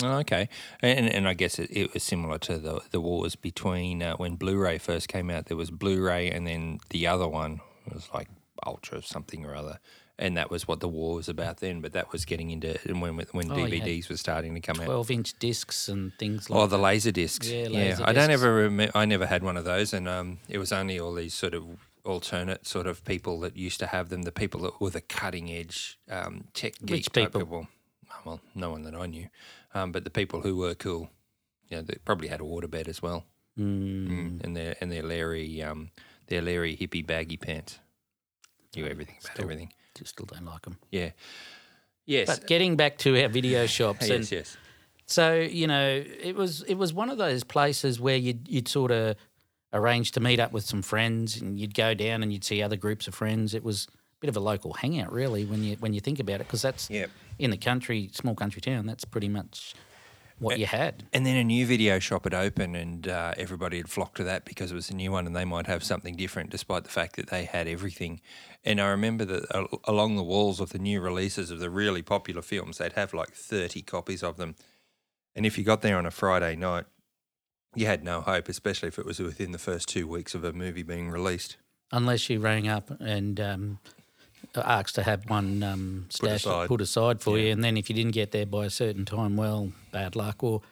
Oh, 0.03 0.19
okay, 0.19 0.49
and 0.81 1.09
and 1.09 1.27
I 1.27 1.33
guess 1.33 1.59
it, 1.59 1.71
it 1.71 1.95
was 1.95 2.03
similar 2.03 2.39
to 2.41 2.59
the 2.59 2.81
the 2.91 3.01
wars 3.01 3.35
between 3.35 4.03
uh, 4.03 4.17
when 4.17 4.37
Blu-ray 4.37 4.77
first 4.79 5.09
came 5.09 5.31
out. 5.31 5.47
There 5.47 5.57
was 5.57 5.71
Blu-ray, 5.71 6.31
and 6.31 6.47
then 6.47 6.81
the 6.91 7.07
other 7.07 7.27
one 7.27 7.61
was 7.91 8.09
like 8.13 8.29
Ultra 8.67 9.03
something 9.03 9.47
or 9.47 9.55
other, 9.55 9.79
and 10.19 10.37
that 10.37 10.51
was 10.51 10.69
what 10.69 10.81
the 10.81 10.89
war 10.89 11.15
was 11.15 11.31
about 11.31 11.59
then. 11.59 11.81
But 11.81 11.95
that 11.95 12.13
was 12.13 12.27
getting 12.27 12.51
into 12.51 12.79
and 12.87 13.01
when 13.01 13.17
when 13.17 13.51
Oh, 13.51 13.55
DVDs 13.55 14.11
were 14.11 14.19
starting 14.19 14.55
to 14.55 14.61
come 14.61 14.81
out. 14.81 14.85
Twelve 14.85 15.11
inch 15.11 15.39
discs 15.39 15.89
and 15.89 16.13
things 16.19 16.51
like 16.51 16.61
Oh, 16.61 16.67
the 16.67 16.77
laser 16.79 17.13
discs. 17.13 17.49
Yeah, 17.51 17.69
Yeah, 17.69 17.79
laser 17.79 18.05
I 18.07 18.13
don't 18.13 18.31
ever. 18.31 18.69
Rem- 18.69 18.91
I 18.95 19.07
never 19.07 19.25
had 19.25 19.43
one 19.43 19.57
of 19.57 19.65
those, 19.65 19.95
and 19.95 20.07
um, 20.07 20.41
it 20.47 20.59
was 20.59 20.73
only 20.73 21.01
all 21.01 21.15
these 21.15 21.33
sort 21.33 21.55
of 21.55 21.65
alternate 22.05 22.67
sort 22.67 22.87
of 22.87 23.03
people 23.05 23.41
that 23.41 23.57
used 23.57 23.81
to 23.81 23.87
have 23.87 24.11
them. 24.11 24.23
The 24.23 24.33
people 24.33 24.61
that 24.61 24.79
were 24.79 24.91
the 24.91 25.01
cutting 25.01 25.51
edge 25.51 25.99
um, 26.11 26.45
tech 26.53 26.75
geek 26.85 27.11
people? 27.13 27.41
people. 27.41 27.69
Well, 28.25 28.41
no 28.55 28.71
one 28.71 28.83
that 28.83 28.95
I 28.95 29.07
knew, 29.07 29.29
um, 29.75 29.93
but 29.93 30.05
the 30.05 30.11
people 30.11 30.41
who 30.41 30.57
were 30.57 30.75
cool. 30.75 31.11
You 31.69 31.79
know, 31.79 31.83
they 31.83 31.97
probably 32.05 32.29
had 32.29 32.41
a 32.41 32.45
waterbed 32.45 32.87
as 32.89 33.03
well, 33.03 33.25
Mm. 33.59 34.09
mm. 34.09 34.45
and 34.45 34.57
their 34.57 34.77
and 34.81 34.91
their 34.93 35.03
Larry, 35.03 35.63
um, 35.63 35.91
their 36.29 36.43
Larry 36.43 36.77
hippie 36.77 37.05
baggy 37.07 37.37
pants. 37.37 37.79
Knew 38.75 38.87
everything 38.87 39.17
about 39.21 39.33
Still- 39.33 39.45
everything. 39.45 39.73
Just 39.97 40.11
still 40.11 40.27
don't 40.27 40.45
like 40.45 40.63
them. 40.63 40.79
Yeah. 40.91 41.11
Yes. 42.05 42.27
But 42.29 42.47
getting 42.47 42.77
back 42.77 42.99
to 42.99 43.21
our 43.23 43.29
video 43.29 43.67
shops, 43.79 44.03
and 44.09 44.21
yes. 44.21 44.33
Yes. 44.33 44.57
so 45.07 45.35
you 45.35 45.67
know, 45.67 46.05
it 46.23 46.37
was 46.37 46.63
it 46.63 46.75
was 46.75 46.93
one 46.93 47.11
of 47.11 47.19
those 47.19 47.43
places 47.45 47.99
where 47.99 48.17
you'd 48.17 48.47
you'd 48.49 48.69
sort 48.69 48.91
of 48.93 49.17
arrange 49.73 50.13
to 50.13 50.21
meet 50.21 50.39
up 50.39 50.53
with 50.53 50.65
some 50.65 50.83
friends, 50.83 51.41
and 51.41 51.59
you'd 51.59 51.75
go 51.75 51.95
down 51.95 52.23
and 52.23 52.33
you'd 52.33 52.45
see 52.45 52.63
other 52.63 52.77
groups 52.77 53.09
of 53.09 53.15
friends. 53.15 53.55
It 53.55 53.65
was 53.65 53.89
bit 54.27 54.37
of 54.37 54.43
a 54.43 54.45
local 54.53 54.73
hangout, 54.75 55.13
really, 55.13 55.45
when 55.45 55.63
you 55.63 55.77
when 55.79 55.93
you 55.95 56.01
think 56.01 56.19
about 56.19 56.41
it, 56.41 56.47
because 56.49 56.63
that's 56.63 56.91
Yep. 56.91 57.11
in 57.39 57.51
the 57.51 57.57
country, 57.57 58.11
small 58.13 58.35
country 58.35 58.61
town. 58.61 58.87
That's 58.87 59.05
pretty 59.05 59.29
much 59.29 59.75
what 60.39 60.59
you 60.59 60.67
had. 60.67 61.05
And 61.13 61.25
then 61.25 61.37
a 61.37 61.45
new 61.45 61.65
video 61.65 61.99
shop 62.01 62.25
had 62.25 62.35
opened, 62.35 62.77
and 62.77 63.09
uh, 63.09 63.35
everybody 63.39 63.77
had 63.79 63.89
flocked 63.89 64.17
to 64.17 64.25
that 64.25 64.45
because 64.45 64.73
it 64.73 64.75
was 64.75 64.91
a 64.91 64.95
new 64.95 65.13
one, 65.13 65.27
and 65.27 65.35
they 65.37 65.45
might 65.45 65.67
have 65.67 65.83
something 65.85 66.17
different, 66.17 66.51
despite 66.51 66.83
the 66.85 66.91
fact 66.91 67.17
that 67.17 67.29
they 67.29 67.45
had 67.45 67.67
everything. 67.69 68.21
And 68.65 68.81
I 68.81 68.89
remember 68.89 69.25
that 69.25 69.43
uh, 69.55 69.67
along 69.85 70.17
the 70.17 70.25
walls 70.25 70.61
of 70.61 70.71
the 70.71 70.79
new 70.79 71.01
releases 71.01 71.51
of 71.51 71.59
the 71.61 71.71
really 71.71 72.03
popular 72.03 72.43
films, 72.43 72.79
they'd 72.79 72.93
have 72.95 73.15
like 73.15 73.33
thirty 73.33 73.83
copies 73.83 74.23
of 74.23 74.37
them. 74.37 74.57
And 75.37 75.47
if 75.47 75.57
you 75.57 75.65
got 75.65 75.81
there 75.83 75.97
on 75.99 76.07
a 76.07 76.11
Friday 76.11 76.57
night, 76.57 76.87
you 77.75 77.87
had 77.87 78.03
no 78.03 78.21
hope, 78.23 78.49
especially 78.49 78.89
if 78.89 78.99
it 78.99 79.07
was 79.07 79.21
within 79.21 79.53
the 79.53 79.59
first 79.59 79.89
two 79.89 80.07
weeks 80.09 80.35
of 80.35 80.43
a 80.45 80.53
movie 80.53 80.83
being 80.83 81.11
released. 81.11 81.57
unless 81.93 82.29
you 82.29 82.41
rang 82.41 82.67
up 82.67 82.91
and 83.01 83.39
um, 83.39 83.79
asked 84.65 84.95
to 84.97 85.03
have 85.03 85.29
one 85.29 85.63
um, 85.63 86.07
stash 86.09 86.45
aside. 86.47 86.69
put 86.69 86.81
aside 86.81 87.21
for 87.21 87.39
you, 87.39 87.51
and 87.51 87.63
then 87.63 87.77
if 87.77 87.89
you 87.91 87.97
didn't 87.97 88.13
get 88.13 88.33
there 88.33 88.47
by 88.47 88.65
a 88.65 88.71
certain 88.71 89.05
time, 89.05 89.37
well, 89.37 89.73
bad 89.93 90.17
luck. 90.17 90.43
Or, 90.43 90.63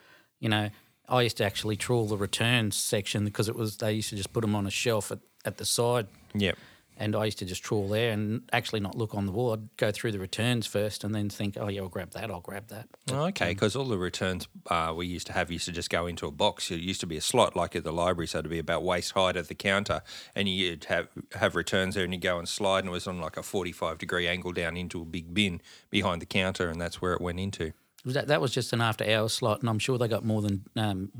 you 0.40 0.48
know, 0.48 0.70
I 1.08 1.22
used 1.22 1.36
to 1.38 1.44
actually 1.44 1.76
trawl 1.76 2.06
the 2.06 2.16
returns 2.16 2.76
section 2.76 3.24
because 3.24 3.48
it 3.48 3.56
was 3.56 3.76
they 3.76 3.92
used 3.92 4.10
to 4.10 4.16
just 4.16 4.32
put 4.32 4.40
them 4.40 4.54
on 4.54 4.66
a 4.66 4.70
shelf 4.70 5.12
at, 5.12 5.18
at 5.44 5.58
the 5.58 5.64
side, 5.64 6.06
Yep. 6.34 6.56
And 6.96 7.16
I 7.16 7.24
used 7.24 7.38
to 7.38 7.44
just 7.44 7.62
trawl 7.62 7.88
there 7.88 8.12
and 8.12 8.42
actually 8.52 8.80
not 8.80 8.96
look 8.96 9.14
on 9.14 9.26
the 9.26 9.32
wall. 9.32 9.52
I'd 9.52 9.76
go 9.76 9.90
through 9.90 10.12
the 10.12 10.18
returns 10.18 10.66
first, 10.66 11.04
and 11.04 11.14
then 11.14 11.28
think, 11.28 11.56
oh 11.58 11.68
yeah, 11.68 11.82
I'll 11.82 11.88
grab 11.88 12.10
that. 12.12 12.30
I'll 12.30 12.40
grab 12.40 12.68
that. 12.68 12.88
Oh, 13.12 13.26
okay, 13.26 13.50
because 13.50 13.76
all 13.76 13.84
the 13.84 13.98
returns 13.98 14.48
uh, 14.68 14.92
we 14.96 15.06
used 15.06 15.26
to 15.28 15.32
have 15.32 15.50
used 15.50 15.64
to 15.66 15.72
just 15.72 15.90
go 15.90 16.06
into 16.06 16.26
a 16.26 16.30
box. 16.30 16.70
It 16.70 16.80
used 16.80 17.00
to 17.00 17.06
be 17.06 17.16
a 17.16 17.20
slot 17.20 17.56
like 17.56 17.76
at 17.76 17.84
the 17.84 17.92
library, 17.92 18.26
so 18.26 18.38
it'd 18.38 18.50
be 18.50 18.58
about 18.58 18.82
waist 18.82 19.12
height 19.12 19.36
at 19.36 19.48
the 19.48 19.54
counter, 19.54 20.02
and 20.34 20.48
you'd 20.48 20.84
have 20.84 21.08
have 21.34 21.54
returns 21.54 21.94
there, 21.94 22.04
and 22.04 22.12
you'd 22.12 22.22
go 22.22 22.38
and 22.38 22.48
slide, 22.48 22.80
and 22.80 22.88
it 22.88 22.92
was 22.92 23.06
on 23.06 23.20
like 23.20 23.36
a 23.36 23.42
forty 23.42 23.72
five 23.72 23.98
degree 23.98 24.26
angle 24.26 24.52
down 24.52 24.76
into 24.76 25.02
a 25.02 25.04
big 25.04 25.34
bin 25.34 25.60
behind 25.90 26.22
the 26.22 26.26
counter, 26.26 26.68
and 26.68 26.80
that's 26.80 27.00
where 27.02 27.12
it 27.12 27.20
went 27.20 27.40
into. 27.40 27.72
That 28.04 28.28
that 28.28 28.40
was 28.40 28.52
just 28.52 28.72
an 28.74 28.82
after 28.82 29.08
hour 29.08 29.28
slot, 29.28 29.60
and 29.60 29.70
I'm 29.70 29.78
sure 29.78 29.96
they 29.96 30.08
got 30.08 30.24
more 30.24 30.42
than 30.42 30.64
um, 30.76 31.10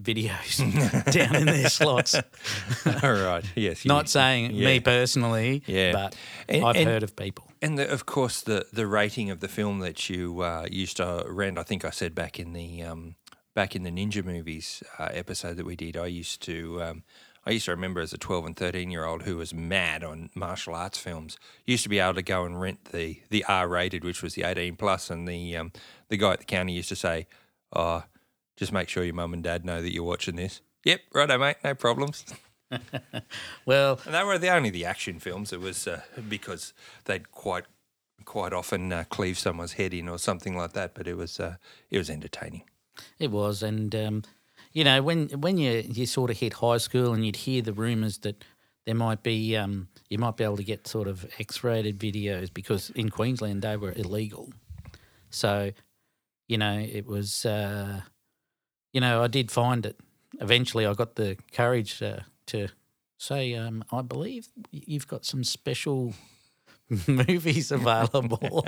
videos 0.00 0.58
down 1.12 1.36
in 1.36 1.46
their 1.46 1.68
slots. 1.68 2.14
all 2.14 3.12
right, 3.12 3.44
yes. 3.54 3.84
you- 3.84 3.88
Not 3.88 4.08
saying 4.08 4.52
yeah. 4.52 4.66
me 4.66 4.80
personally, 4.80 5.62
Yeah. 5.66 5.92
but 5.92 6.16
And- 6.48 6.64
I've 6.64 6.76
and- 6.76 6.88
heard 6.88 7.02
of 7.02 7.14
people. 7.16 7.48
And 7.62 7.78
the, 7.78 7.90
of 7.90 8.04
course, 8.04 8.42
the 8.42 8.66
the 8.74 8.86
rating 8.86 9.30
of 9.30 9.40
the 9.40 9.48
film 9.48 9.78
that 9.78 10.10
you 10.10 10.40
uh, 10.42 10.66
used 10.70 10.98
to 10.98 11.24
rent. 11.26 11.58
I 11.58 11.62
think 11.62 11.82
I 11.84 11.90
said 11.90 12.14
back 12.14 12.38
in 12.38 12.52
the 12.52 12.82
um, 12.82 13.14
back 13.54 13.74
in 13.74 13.84
the 13.84 13.90
Ninja 13.90 14.22
movies 14.22 14.82
uh, 14.98 15.08
episode 15.12 15.56
that 15.56 15.64
we 15.64 15.74
did. 15.74 15.96
I 15.96 16.04
used 16.06 16.42
to 16.42 16.82
um, 16.82 17.04
I 17.46 17.52
used 17.52 17.64
to 17.64 17.70
remember 17.70 18.02
as 18.02 18.12
a 18.12 18.18
twelve 18.18 18.44
and 18.44 18.54
thirteen 18.54 18.90
year 18.90 19.06
old 19.06 19.22
who 19.22 19.38
was 19.38 19.54
mad 19.54 20.04
on 20.04 20.28
martial 20.34 20.74
arts 20.74 20.98
films. 20.98 21.38
Used 21.64 21.84
to 21.84 21.88
be 21.88 22.00
able 22.00 22.12
to 22.14 22.22
go 22.22 22.44
and 22.44 22.60
rent 22.60 22.84
the 22.92 23.22
the 23.30 23.42
R 23.48 23.66
rated, 23.66 24.04
which 24.04 24.22
was 24.22 24.34
the 24.34 24.42
eighteen 24.42 24.76
plus, 24.76 25.08
and 25.08 25.26
the 25.26 25.56
um, 25.56 25.72
the 26.10 26.18
guy 26.18 26.34
at 26.34 26.40
the 26.40 26.44
counter 26.44 26.70
used 26.72 26.90
to 26.90 26.96
say, 26.96 27.26
"Oh, 27.74 28.02
just 28.56 28.72
make 28.72 28.88
sure 28.88 29.04
your 29.04 29.14
mum 29.14 29.32
and 29.32 29.42
dad 29.42 29.64
know 29.64 29.82
that 29.82 29.92
you're 29.92 30.04
watching 30.04 30.36
this." 30.36 30.60
Yep, 30.84 31.00
righto, 31.14 31.38
mate, 31.38 31.56
no 31.64 31.74
problems. 31.74 32.24
Well, 33.66 34.00
And 34.04 34.14
they 34.14 34.24
were 34.24 34.38
the 34.38 34.50
only 34.50 34.70
the 34.70 34.84
action 34.84 35.18
films. 35.20 35.52
It 35.52 35.60
was 35.60 35.86
uh, 35.86 36.02
because 36.28 36.72
they'd 37.04 37.30
quite 37.30 37.64
quite 38.24 38.52
often 38.52 38.92
uh, 38.92 39.04
cleave 39.08 39.38
someone's 39.38 39.74
head 39.74 39.94
in 39.94 40.08
or 40.08 40.18
something 40.18 40.56
like 40.56 40.72
that. 40.72 40.94
But 40.94 41.06
it 41.06 41.16
was 41.16 41.38
uh, 41.40 41.56
it 41.90 41.98
was 41.98 42.10
entertaining. 42.10 42.64
it 43.18 43.30
was, 43.30 43.62
and 43.62 43.94
um, 43.94 44.22
you 44.72 44.82
know, 44.84 45.02
when 45.02 45.28
when 45.40 45.56
you 45.58 45.84
you 45.88 46.06
sort 46.06 46.30
of 46.30 46.38
hit 46.38 46.54
high 46.54 46.78
school 46.78 47.12
and 47.12 47.24
you'd 47.24 47.36
hear 47.36 47.62
the 47.62 47.72
rumours 47.72 48.18
that 48.18 48.44
there 48.86 48.94
might 48.94 49.22
be 49.22 49.56
um, 49.56 49.88
you 50.10 50.18
might 50.18 50.36
be 50.36 50.44
able 50.44 50.56
to 50.56 50.64
get 50.64 50.86
sort 50.86 51.08
of 51.08 51.24
X-rated 51.38 51.98
videos 51.98 52.52
because 52.52 52.90
in 52.90 53.08
Queensland 53.08 53.62
they 53.62 53.76
were 53.76 53.92
illegal. 53.92 54.52
So, 55.30 55.72
you 56.48 56.58
know, 56.58 56.78
it 56.78 57.06
was, 57.06 57.44
uh, 57.46 58.02
you 58.94 59.00
know, 59.00 59.22
I 59.22 59.26
did 59.26 59.50
find 59.50 59.84
it. 59.84 60.00
Eventually, 60.40 60.86
I 60.86 60.94
got 60.94 61.16
the 61.16 61.36
courage 61.52 62.00
uh, 62.02 62.20
to 62.46 62.68
say, 63.18 63.54
um, 63.54 63.84
I 63.92 64.00
believe 64.02 64.48
you've 64.70 65.08
got 65.08 65.24
some 65.24 65.44
special 65.44 66.14
movies 67.06 67.70
available. 67.72 68.66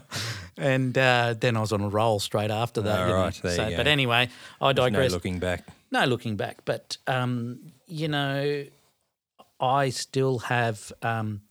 and 0.56 0.96
uh, 0.96 1.34
then 1.38 1.56
I 1.56 1.60
was 1.60 1.72
on 1.72 1.80
a 1.80 1.88
roll 1.88 2.20
straight 2.20 2.50
after 2.50 2.80
that. 2.82 3.08
All 3.08 3.14
right, 3.14 3.34
there 3.42 3.56
so, 3.56 3.76
but 3.76 3.86
anyway, 3.86 4.28
I 4.60 4.72
There's 4.72 4.86
digress. 4.86 5.10
No 5.10 5.16
looking 5.16 5.38
back. 5.40 5.66
No, 5.90 6.04
looking 6.04 6.36
back, 6.36 6.64
but 6.64 6.96
um, 7.06 7.72
you 7.86 8.08
know, 8.08 8.64
I 9.60 9.90
still 9.90 10.38
have 10.40 10.92
um, 11.02 11.42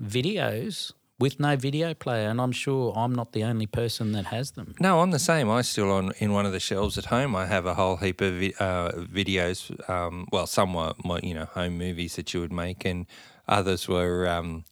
videos 0.00 0.92
with 1.18 1.40
no 1.40 1.56
video 1.56 1.94
player, 1.94 2.28
and 2.28 2.40
I'm 2.40 2.52
sure 2.52 2.92
I'm 2.96 3.14
not 3.14 3.32
the 3.32 3.44
only 3.44 3.66
person 3.66 4.12
that 4.12 4.26
has 4.26 4.52
them. 4.52 4.74
No, 4.80 5.00
I'm 5.00 5.10
the 5.10 5.18
same. 5.18 5.50
I 5.50 5.62
still 5.62 5.90
on 5.90 6.12
in 6.18 6.32
one 6.32 6.44
of 6.44 6.52
the 6.52 6.60
shelves 6.60 6.98
at 6.98 7.06
home. 7.06 7.34
I 7.34 7.46
have 7.46 7.64
a 7.64 7.74
whole 7.74 7.96
heap 7.96 8.20
of 8.20 8.34
vi- 8.34 8.54
uh, 8.60 8.92
videos. 8.92 9.88
Um, 9.88 10.26
well, 10.30 10.46
some 10.46 10.74
were 10.74 10.92
you 11.22 11.34
know 11.34 11.46
home 11.46 11.78
movies 11.78 12.16
that 12.16 12.34
you 12.34 12.40
would 12.40 12.52
make, 12.52 12.84
and 12.84 13.06
others 13.48 13.88
were 13.88 14.28
um, 14.28 14.64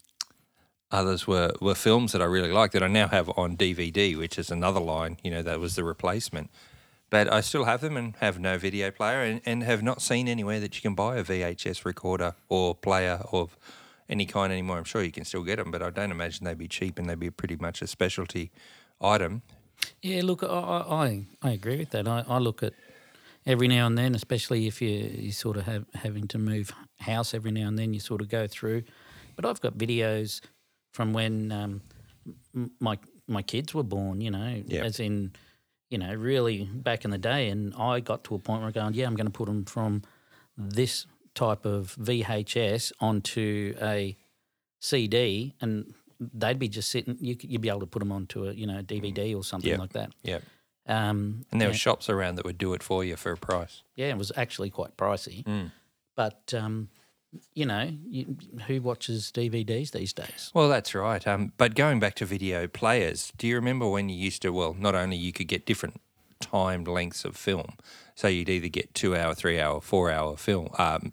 others 0.90 1.26
were 1.26 1.52
were 1.60 1.74
films 1.74 2.12
that 2.12 2.20
I 2.20 2.26
really 2.26 2.52
liked 2.52 2.74
that 2.74 2.82
I 2.82 2.88
now 2.88 3.08
have 3.08 3.30
on 3.36 3.56
DVD, 3.56 4.16
which 4.16 4.38
is 4.38 4.50
another 4.50 4.80
line. 4.80 5.16
You 5.22 5.30
know, 5.30 5.42
that 5.42 5.60
was 5.60 5.76
the 5.76 5.84
replacement. 5.84 6.50
But 7.10 7.32
I 7.32 7.42
still 7.42 7.64
have 7.64 7.80
them 7.80 7.96
and 7.96 8.16
have 8.16 8.40
no 8.40 8.58
video 8.58 8.90
player, 8.90 9.22
and, 9.22 9.40
and 9.46 9.62
have 9.62 9.82
not 9.82 10.02
seen 10.02 10.28
anywhere 10.28 10.60
that 10.60 10.74
you 10.74 10.82
can 10.82 10.94
buy 10.94 11.16
a 11.16 11.24
VHS 11.24 11.84
recorder 11.84 12.34
or 12.48 12.74
player 12.74 13.20
of 13.32 13.56
any 14.08 14.26
kind 14.26 14.52
anymore. 14.52 14.78
I'm 14.78 14.84
sure 14.84 15.02
you 15.02 15.12
can 15.12 15.24
still 15.24 15.42
get 15.44 15.56
them, 15.56 15.70
but 15.70 15.82
I 15.82 15.90
don't 15.90 16.10
imagine 16.10 16.44
they'd 16.44 16.58
be 16.58 16.68
cheap, 16.68 16.98
and 16.98 17.08
they'd 17.08 17.18
be 17.18 17.30
pretty 17.30 17.56
much 17.56 17.82
a 17.82 17.86
specialty 17.86 18.50
item. 19.00 19.42
Yeah, 20.02 20.22
look, 20.24 20.42
I 20.42 20.46
I, 20.46 21.26
I- 21.42 21.50
agree 21.50 21.78
with 21.78 21.90
that. 21.90 22.06
I, 22.08 22.24
I 22.28 22.38
look 22.38 22.62
at 22.62 22.72
every 23.46 23.68
now 23.68 23.86
and 23.86 23.96
then, 23.98 24.14
especially 24.14 24.66
if 24.66 24.80
you 24.80 24.88
you 24.90 25.32
sort 25.32 25.56
of 25.56 25.64
have 25.64 25.84
having 25.94 26.28
to 26.28 26.38
move 26.38 26.72
house 27.00 27.34
every 27.34 27.50
now 27.50 27.68
and 27.68 27.78
then, 27.78 27.92
you 27.94 28.00
sort 28.00 28.20
of 28.20 28.28
go 28.28 28.46
through. 28.46 28.82
But 29.36 29.44
I've 29.44 29.60
got 29.60 29.76
videos 29.76 30.40
from 30.92 31.12
when 31.12 31.50
um, 31.52 31.82
my 32.80 32.98
my 33.26 33.42
kids 33.42 33.74
were 33.74 33.82
born. 33.82 34.20
You 34.20 34.30
know, 34.30 34.62
Yep. 34.66 34.84
as 34.84 35.00
in, 35.00 35.32
you 35.90 35.98
know, 35.98 36.14
really 36.14 36.64
back 36.72 37.04
in 37.04 37.10
the 37.10 37.18
day, 37.18 37.48
and 37.48 37.74
I 37.74 38.00
got 38.00 38.24
to 38.24 38.34
a 38.34 38.38
point 38.38 38.60
where 38.60 38.68
I'm 38.68 38.72
going, 38.72 38.94
yeah, 38.94 39.06
I'm 39.06 39.16
going 39.16 39.26
to 39.26 39.32
put 39.32 39.46
them 39.46 39.64
from 39.64 40.02
this 40.56 41.06
type 41.34 41.64
of 41.64 41.96
VHS 42.00 42.92
onto 43.00 43.74
a 43.80 44.16
CD, 44.80 45.54
and 45.60 45.92
they'd 46.20 46.58
be 46.58 46.68
just 46.68 46.90
sitting. 46.90 47.16
You, 47.20 47.36
you'd 47.40 47.60
be 47.60 47.68
able 47.68 47.80
to 47.80 47.86
put 47.86 47.98
them 48.00 48.12
onto 48.12 48.46
a 48.46 48.52
you 48.52 48.66
know 48.66 48.82
DVD 48.82 49.34
or 49.36 49.42
something 49.44 49.70
Yep. 49.70 49.78
like 49.78 49.92
that. 49.94 50.12
Yeah. 50.22 50.38
Um, 50.86 51.46
And 51.50 51.60
there 51.60 51.68
were 51.68 51.74
shops 51.74 52.10
around 52.10 52.34
that 52.36 52.44
would 52.44 52.58
do 52.58 52.74
it 52.74 52.82
for 52.82 53.02
you 53.04 53.16
for 53.16 53.32
a 53.32 53.36
price. 53.38 53.82
yeah, 53.96 54.08
it 54.08 54.18
was 54.18 54.30
actually 54.36 54.68
quite 54.70 54.96
pricey, 54.98 55.42
Mm. 55.44 55.72
but 56.14 56.52
um, 56.52 56.88
you 57.54 57.64
know, 57.66 57.90
you, 58.06 58.36
who 58.66 58.80
watches 58.82 59.32
DVDs 59.34 59.90
these 59.92 60.12
days? 60.12 60.50
Well, 60.54 60.68
that's 60.68 60.94
right. 60.94 61.26
Um, 61.26 61.52
but 61.56 61.74
going 61.74 61.98
back 62.00 62.14
to 62.16 62.26
video 62.26 62.68
players, 62.68 63.32
do 63.38 63.46
you 63.48 63.54
remember 63.56 63.88
when 63.88 64.08
you 64.10 64.14
used 64.16 64.42
to? 64.42 64.52
Well, 64.52 64.74
not 64.78 64.94
only 64.94 65.16
you 65.16 65.32
could 65.32 65.48
get 65.48 65.64
different 65.66 66.00
timed 66.38 66.86
lengths 66.86 67.24
of 67.24 67.34
film, 67.34 67.76
so 68.14 68.28
you'd 68.28 68.50
either 68.50 68.68
get 68.68 68.92
two 68.94 69.16
hour, 69.16 69.34
three 69.34 69.58
hour, 69.58 69.80
four 69.80 70.10
hour 70.12 70.36
film 70.36 70.68
um, 70.78 71.12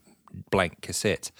blank 0.49 0.81
cassettes, 0.81 1.31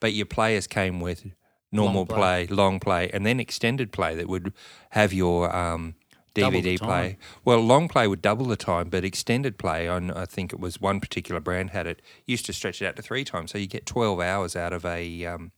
but 0.00 0.12
your 0.12 0.26
players 0.26 0.66
came 0.66 1.00
with 1.00 1.26
normal 1.70 2.00
Long 2.00 2.06
play. 2.06 2.46
play, 2.46 2.56
long 2.56 2.80
play, 2.80 3.10
and 3.12 3.26
then 3.26 3.40
extended 3.40 3.92
play 3.92 4.14
that 4.14 4.28
would 4.28 4.52
have 4.90 5.12
your 5.12 5.54
um, 5.54 5.94
DVD 6.34 6.78
play. 6.78 7.18
Well, 7.44 7.60
long 7.60 7.88
play 7.88 8.06
would 8.06 8.22
double 8.22 8.46
the 8.46 8.56
time, 8.56 8.88
but 8.88 9.04
extended 9.04 9.58
play 9.58 9.88
on 9.88 10.10
I 10.10 10.24
think 10.24 10.52
it 10.52 10.60
was 10.60 10.80
one 10.80 11.00
particular 11.00 11.40
brand 11.40 11.70
had 11.70 11.86
it 11.86 12.02
used 12.26 12.46
to 12.46 12.52
stretch 12.52 12.80
it 12.82 12.86
out 12.86 12.96
to 12.96 13.02
three 13.02 13.24
times, 13.24 13.50
so 13.50 13.58
you 13.58 13.66
get 13.66 13.86
twelve 13.86 14.20
hours 14.20 14.56
out 14.56 14.72
of 14.72 14.84
a 14.84 15.24
um, 15.26 15.52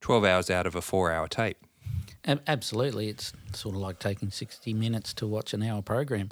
twelve 0.00 0.24
hours 0.24 0.50
out 0.50 0.66
of 0.66 0.74
a 0.74 0.82
four 0.82 1.12
hour 1.12 1.28
tape. 1.28 1.58
Absolutely, 2.24 3.08
it's 3.08 3.32
sort 3.52 3.74
of 3.74 3.80
like 3.80 3.98
taking 3.98 4.30
sixty 4.30 4.72
minutes 4.72 5.12
to 5.14 5.26
watch 5.26 5.54
an 5.54 5.62
hour 5.62 5.82
program. 5.82 6.30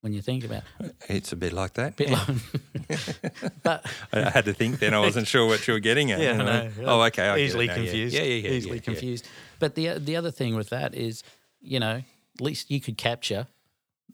When 0.00 0.12
you 0.12 0.22
think 0.22 0.44
about 0.44 0.62
it, 0.80 0.94
It's 1.08 1.32
a 1.32 1.36
bit 1.36 1.52
like 1.52 1.74
that. 1.74 1.96
bit 1.96 2.10
yeah. 2.10 2.24
like, 2.28 3.52
but 3.64 3.84
I 4.12 4.30
had 4.30 4.44
to 4.44 4.52
think 4.52 4.78
then. 4.78 4.94
I 4.94 5.00
wasn't 5.00 5.26
sure 5.26 5.44
what 5.46 5.66
you 5.66 5.74
were 5.74 5.80
getting 5.80 6.12
at. 6.12 6.20
Yeah, 6.20 6.36
know. 6.36 6.44
went, 6.44 6.74
Oh, 6.84 7.02
okay. 7.02 7.26
I 7.26 7.38
easily 7.38 7.66
now, 7.66 7.72
yeah. 7.74 7.78
confused. 7.82 8.14
Yeah, 8.14 8.22
yeah, 8.22 8.34
yeah. 8.48 8.50
easily 8.50 8.76
yeah, 8.76 8.82
confused. 8.82 9.28
But 9.58 9.74
the 9.74 9.98
the 9.98 10.14
other 10.14 10.30
thing 10.30 10.54
with 10.54 10.68
that 10.70 10.94
is, 10.94 11.24
you 11.60 11.80
know, 11.80 12.02
at 12.36 12.40
least 12.40 12.70
you 12.70 12.80
could 12.80 12.96
capture 12.96 13.48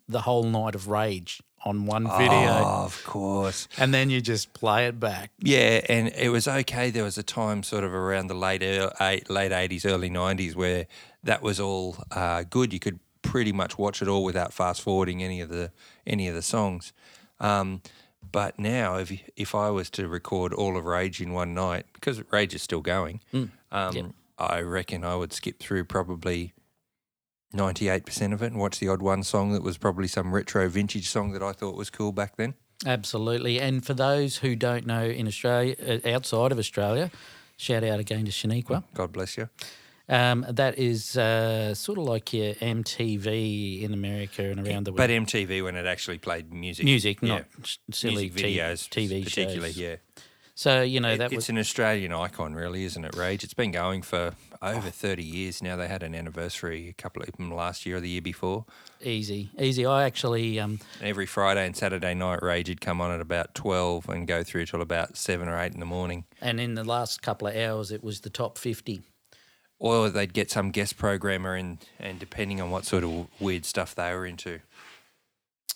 the 0.08 0.22
whole 0.22 0.44
night 0.44 0.74
of 0.74 0.88
Rage 0.88 1.42
on 1.66 1.86
one 1.86 2.04
video, 2.04 2.28
Oh, 2.30 2.84
of 2.84 3.02
course. 3.04 3.68
and 3.78 3.92
then 3.94 4.10
you 4.10 4.20
just 4.20 4.52
play 4.52 4.86
it 4.86 5.00
back. 5.00 5.30
Yeah, 5.38 5.80
and 5.88 6.08
it 6.08 6.28
was 6.30 6.46
okay. 6.48 6.90
There 6.90 7.04
was 7.04 7.16
a 7.18 7.22
time, 7.22 7.62
sort 7.62 7.84
of 7.84 7.92
around 7.92 8.26
the 8.28 8.34
late 8.34 8.62
late 9.28 9.52
eighties, 9.52 9.84
early 9.84 10.08
nineties, 10.10 10.56
where 10.56 10.86
that 11.24 11.42
was 11.42 11.60
all 11.60 11.96
uh, 12.10 12.44
good. 12.48 12.72
You 12.72 12.80
could 12.80 13.00
pretty 13.24 13.52
much 13.52 13.76
watch 13.78 14.00
it 14.02 14.08
all 14.08 14.22
without 14.22 14.52
fast 14.52 14.82
forwarding 14.82 15.22
any 15.22 15.40
of 15.40 15.48
the 15.48 15.72
any 16.06 16.28
of 16.28 16.34
the 16.34 16.42
songs. 16.42 16.92
Um, 17.40 17.82
but 18.30 18.58
now, 18.58 18.96
if 18.96 19.12
if 19.36 19.54
I 19.54 19.70
was 19.70 19.90
to 19.90 20.06
record 20.08 20.52
all 20.54 20.76
of 20.76 20.84
Rage 20.84 21.20
in 21.20 21.32
one 21.32 21.54
night, 21.54 21.86
because 21.94 22.22
Rage 22.30 22.54
is 22.54 22.62
still 22.62 22.80
going, 22.80 23.20
um, 23.32 23.48
Yep. 23.96 24.06
I 24.38 24.60
reckon 24.60 25.04
I 25.04 25.14
would 25.16 25.32
skip 25.32 25.58
through 25.58 25.84
probably 25.84 26.52
ninety 27.52 27.88
eight 27.88 28.04
percent 28.06 28.32
of 28.32 28.42
it 28.42 28.46
and 28.52 28.60
watch 28.60 28.78
the 28.78 28.88
odd 28.88 29.02
one 29.02 29.22
song 29.22 29.52
that 29.52 29.62
was 29.62 29.78
probably 29.78 30.08
some 30.08 30.34
retro 30.34 30.68
vintage 30.68 31.08
song 31.08 31.32
that 31.32 31.42
I 31.42 31.52
thought 31.52 31.76
was 31.76 31.90
cool 31.90 32.12
back 32.12 32.36
then. 32.36 32.54
Absolutely. 32.86 33.60
And 33.60 33.84
for 33.84 33.94
those 33.94 34.38
who 34.38 34.56
don't 34.56 34.86
know 34.86 35.04
in 35.04 35.26
Australia, 35.26 35.74
uh, 35.80 36.08
outside 36.08 36.52
of 36.52 36.58
Australia, 36.58 37.10
shout 37.56 37.84
out 37.84 38.00
again 38.00 38.24
to 38.24 38.30
Shaniqua. 38.32 38.82
God 38.94 39.12
bless 39.12 39.36
you. 39.38 39.48
Um, 40.08 40.44
that 40.50 40.78
is 40.78 41.16
uh, 41.16 41.74
sort 41.74 41.98
of 41.98 42.04
like 42.04 42.32
your 42.34 42.54
MTV 42.54 43.82
in 43.82 43.92
America 43.94 44.42
and 44.44 44.66
around 44.66 44.84
the 44.84 44.92
world. 44.92 44.98
But 44.98 45.10
MTV 45.10 45.62
when 45.64 45.76
it 45.76 45.86
actually 45.86 46.18
played 46.18 46.52
music, 46.52 46.84
Music, 46.84 47.18
yeah. 47.22 47.28
not 47.28 47.44
silly 47.90 48.28
music 48.30 48.36
t- 48.36 48.58
videos, 48.58 48.88
TV 48.88 49.24
particularly. 49.24 49.72
shows. 49.72 49.78
Yeah, 49.78 49.96
So 50.54 50.82
you 50.82 51.00
know 51.00 51.12
It- 51.14 51.18
that 51.18 51.26
it's 51.32 51.34
was 51.36 51.48
an 51.48 51.58
Australian 51.58 52.12
icon, 52.12 52.54
really, 52.54 52.84
isn't 52.84 53.04
it, 53.04 53.16
Rage? 53.16 53.44
It's 53.44 53.54
been 53.54 53.72
going 53.72 54.02
for 54.02 54.34
over 54.62 54.88
30 54.90 55.22
years 55.22 55.62
now. 55.62 55.76
They 55.76 55.88
had 55.88 56.02
an 56.02 56.14
anniversary 56.14 56.88
a 56.88 56.92
couple 56.92 57.22
of 57.22 57.32
them 57.32 57.50
last 57.52 57.84
year 57.86 57.96
or 57.96 58.00
the 58.00 58.08
year 58.08 58.22
before. 58.22 58.64
easy, 59.02 59.50
easy. 59.58 59.84
I 59.86 60.04
actually 60.04 60.60
um, 60.60 60.80
every 61.02 61.26
Friday 61.26 61.64
and 61.66 61.74
Saturday 61.76 62.14
night, 62.14 62.42
Rage 62.42 62.68
would 62.68 62.80
come 62.82 63.00
on 63.00 63.10
at 63.10 63.20
about 63.22 63.54
12 63.54 64.08
and 64.10 64.26
go 64.26 64.42
through 64.42 64.66
till 64.66 64.80
about 64.82 65.16
7 65.16 65.48
or 65.48 65.58
8 65.58 65.72
in 65.74 65.80
the 65.80 65.86
morning. 65.86 66.24
and 66.42 66.60
in 66.60 66.74
the 66.74 66.84
last 66.84 67.22
couple 67.22 67.48
of 67.48 67.56
hours, 67.56 67.90
it 67.90 68.04
was 68.04 68.20
the 68.20 68.30
top 68.30 68.58
fifty. 68.58 69.00
Or 69.84 70.08
they'd 70.08 70.32
get 70.32 70.50
some 70.50 70.70
guest 70.70 70.96
programmer 70.96 71.54
in, 71.56 71.78
and 72.00 72.18
depending 72.18 72.58
on 72.58 72.70
what 72.70 72.86
sort 72.86 73.04
of 73.04 73.26
weird 73.38 73.66
stuff 73.66 73.94
they 73.94 74.14
were 74.14 74.24
into. 74.24 74.60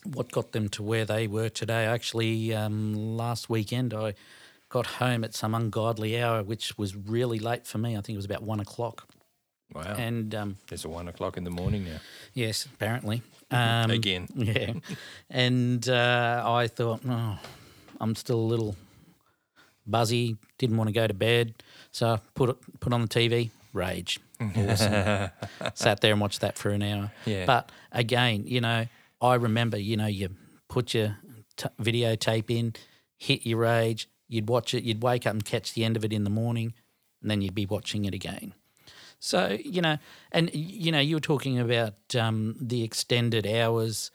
what 0.05 0.31
got 0.33 0.53
them 0.53 0.71
to 0.71 0.83
where 0.83 1.05
they 1.05 1.27
were 1.27 1.51
today. 1.51 1.85
Actually, 1.85 2.55
um, 2.55 2.95
last 2.95 3.51
weekend 3.51 3.93
I 3.93 4.15
got 4.71 4.87
home 4.87 5.25
at 5.25 5.35
some 5.35 5.55
ungodly 5.55 6.19
hour, 6.23 6.43
which 6.43 6.79
was 6.79 6.97
really 6.97 7.39
late 7.39 7.67
for 7.67 7.77
me. 7.77 7.99
I 7.99 8.01
think 8.01 8.15
it 8.15 8.17
was 8.17 8.25
about 8.25 8.43
one 8.43 8.61
o'clock. 8.61 9.07
Wow. 9.75 9.95
And 9.99 10.35
um, 10.35 10.57
it's 10.73 10.87
a 10.87 10.89
1 10.89 11.09
o'clock 11.09 11.37
in 11.37 11.45
the 11.45 11.51
morning 11.51 11.85
now. 11.85 11.99
yes, 12.33 12.65
apparently. 12.65 13.23
Um, 13.51 13.91
Again. 13.91 14.29
Yeah. 14.35 14.75
and 15.31 15.89
uh, 15.89 16.43
I 16.45 16.67
thought, 16.67 17.01
oh, 17.09 17.39
I'm 17.99 18.15
still 18.15 18.39
a 18.39 18.49
little 18.53 18.77
buzzy, 19.87 20.37
didn't 20.59 20.77
want 20.77 20.89
to 20.89 20.93
go 20.93 21.07
to 21.07 21.15
bed. 21.15 21.55
So 21.91 22.09
I 22.11 22.21
put, 22.35 22.51
it, 22.51 22.57
put 22.79 22.93
on 22.93 23.01
the 23.01 23.09
TV, 23.09 23.49
Rage. 23.73 24.21
Awesome. 24.41 25.31
Sat 25.75 26.01
there 26.01 26.13
and 26.13 26.21
watched 26.21 26.41
that 26.41 26.57
for 26.57 26.71
an 26.71 26.83
hour. 26.83 27.13
Yeah. 27.25 27.45
But 27.47 27.71
again, 27.93 28.45
you 28.47 28.61
know, 28.61 28.87
I 29.21 29.35
remember, 29.35 29.79
you 29.79 29.97
know, 29.97 30.07
you 30.07 30.31
put 30.69 30.95
your 30.95 31.17
t- 31.57 31.69
videotape 31.81 32.51
in, 32.51 32.75
hit 33.17 33.47
your 33.47 33.59
Rage, 33.59 34.09
you'd 34.29 34.49
watch 34.49 34.75
it, 34.75 34.85
you'd 34.85 35.03
wake 35.03 35.27
up 35.27 35.33
and 35.33 35.45
catch 35.45 35.75
the 35.75 35.85
end 35.85 35.97
of 35.97 36.05
it 36.05 36.13
in 36.13 36.25
the 36.25 36.31
morning, 36.31 36.75
and 37.21 37.31
then 37.31 37.43
you'd 37.43 37.55
be 37.55 37.67
watching 37.67 38.05
it 38.05 38.15
again. 38.15 38.55
So, 39.19 39.59
you 39.65 39.83
know, 39.83 39.99
and, 40.31 40.51
you 40.55 40.93
know, 40.93 41.01
you 41.01 41.17
were 41.17 41.21
talking 41.21 41.59
about 41.59 41.95
um, 42.15 42.55
the 42.61 42.85
extended 42.85 43.47
hours, 43.47 44.13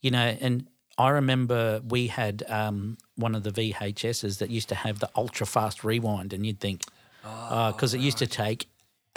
you 0.00 0.10
know, 0.10 0.36
and 0.40 0.66
I 0.96 1.10
remember 1.10 1.82
we 1.86 2.06
had 2.06 2.42
um, 2.48 2.96
one 3.16 3.34
of 3.34 3.42
the 3.42 3.50
VHSs 3.50 4.38
that 4.38 4.48
used 4.48 4.70
to 4.70 4.74
have 4.74 4.98
the 5.00 5.10
ultra 5.14 5.46
fast 5.46 5.84
rewind, 5.84 6.32
and 6.32 6.46
you'd 6.46 6.60
think, 6.60 6.82
because 7.22 7.92
it 7.92 8.00
used 8.00 8.18
to 8.18 8.26
take 8.26 8.68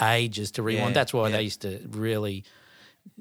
ages 0.02 0.50
to 0.52 0.62
rewind. 0.62 0.88
Yeah, 0.90 0.94
That's 0.94 1.12
why 1.14 1.28
yeah. 1.28 1.36
they 1.36 1.42
used 1.42 1.62
to 1.62 1.80
really 1.90 2.44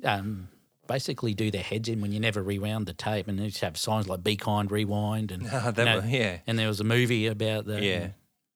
um, 0.03 0.47
basically 0.87 1.33
do 1.33 1.51
their 1.51 1.63
heads 1.63 1.89
in 1.89 2.01
when 2.01 2.11
you 2.11 2.19
never 2.19 2.41
rewound 2.43 2.85
the 2.85 2.93
tape, 2.93 3.27
and 3.27 3.39
they 3.39 3.43
used 3.45 3.57
to 3.59 3.65
have 3.65 3.77
signs 3.77 4.07
like 4.07 4.23
"Be 4.23 4.35
kind, 4.35 4.71
rewind," 4.71 5.31
and 5.31 5.47
Ah, 5.51 5.73
you 5.77 5.85
know, 5.85 5.97
was- 5.97 6.05
yeah. 6.09 6.37
And 6.47 6.57
there 6.57 6.67
was 6.67 6.79
a 6.79 6.83
movie 6.85 7.27
about 7.27 7.65
that. 7.65 7.81
Yeah. 7.83 8.09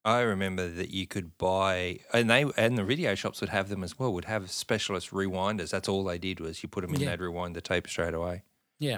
I 0.06 0.20
remember 0.20 0.68
that 0.70 0.90
you 0.90 1.08
could 1.08 1.38
buy, 1.38 2.00
and 2.12 2.30
they 2.30 2.44
and 2.58 2.78
the 2.78 2.84
video 2.84 3.16
shops 3.16 3.40
would 3.40 3.52
have 3.52 3.70
them 3.70 3.84
as 3.86 3.98
well. 3.98 4.12
Would 4.14 4.26
have 4.26 4.52
specialist 4.52 5.12
rewinders. 5.12 5.70
That's 5.70 5.88
all 5.88 6.04
they 6.04 6.18
did 6.18 6.42
was 6.42 6.62
you 6.62 6.68
put 6.68 6.82
them 6.82 6.94
in, 6.94 7.00
Yeah. 7.02 7.12
they'd 7.12 7.22
rewind 7.22 7.56
the 7.56 7.62
tape 7.62 7.88
straight 7.88 8.14
away. 8.14 8.44
Yeah. 8.80 8.98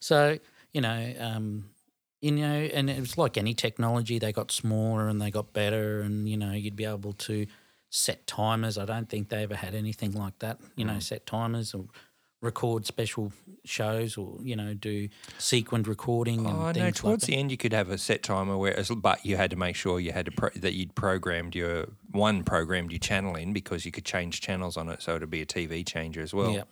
So, 0.00 0.38
you 0.72 0.80
know, 0.80 1.12
um, 1.18 1.68
you 2.22 2.30
know, 2.32 2.46
and 2.72 2.88
it 2.88 2.98
was 2.98 3.18
like 3.18 3.36
any 3.36 3.52
technology, 3.52 4.18
they 4.18 4.32
got 4.32 4.50
smaller 4.50 5.08
and 5.08 5.20
they 5.20 5.30
got 5.30 5.52
better, 5.52 6.00
and, 6.00 6.26
you 6.28 6.36
know, 6.38 6.52
you'd 6.52 6.76
be 6.76 6.86
able 6.86 7.12
to 7.12 7.46
set 7.90 8.26
timers. 8.26 8.76
I 8.78 8.84
don't 8.84 9.08
think 9.08 9.28
they 9.28 9.42
ever 9.42 9.54
had 9.56 9.74
anything 9.74 10.12
like 10.12 10.38
that, 10.40 10.58
you 10.76 10.84
Mm. 10.84 10.88
know, 10.94 10.98
set 11.00 11.26
timers 11.26 11.74
or 11.74 11.86
record 12.40 12.86
special 12.86 13.32
shows 13.64 14.16
or, 14.16 14.38
you 14.42 14.54
know, 14.54 14.72
do 14.72 15.08
sequenced 15.38 15.88
recording 15.88 16.46
and 16.46 16.56
Oh 16.56 16.66
things 16.72 16.76
no! 16.76 16.84
like 16.84 16.94
Towards 16.94 17.20
that. 17.22 17.26
the 17.32 17.36
end, 17.36 17.50
you 17.50 17.56
could 17.56 17.72
have 17.72 17.90
a 17.90 17.98
set 17.98 18.22
timer 18.22 18.56
where, 18.56 18.80
but 18.96 19.24
you 19.26 19.36
had 19.36 19.50
to 19.50 19.56
make 19.56 19.74
sure 19.74 19.98
you 19.98 20.12
had 20.12 20.26
to 20.26 20.30
pro, 20.30 20.50
that 20.50 20.74
you'd 20.74 20.94
programmed 20.94 21.56
your 21.56 21.88
one 22.12 22.44
programmed 22.44 22.92
your 22.92 23.00
channel 23.00 23.34
in 23.34 23.52
because 23.52 23.84
you 23.84 23.90
could 23.90 24.04
change 24.04 24.40
channels 24.40 24.76
on 24.76 24.88
it, 24.88 25.02
so 25.02 25.16
it'd 25.16 25.30
be 25.30 25.42
a 25.42 25.46
TV 25.46 25.82
changer 25.84 26.20
as 26.22 26.32
well. 26.32 26.52
Yeah. 26.52 26.62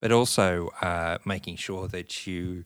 But 0.00 0.12
also 0.12 0.68
uh, 0.80 1.18
making 1.26 1.56
sure 1.56 1.88
that 1.88 2.26
you 2.26 2.64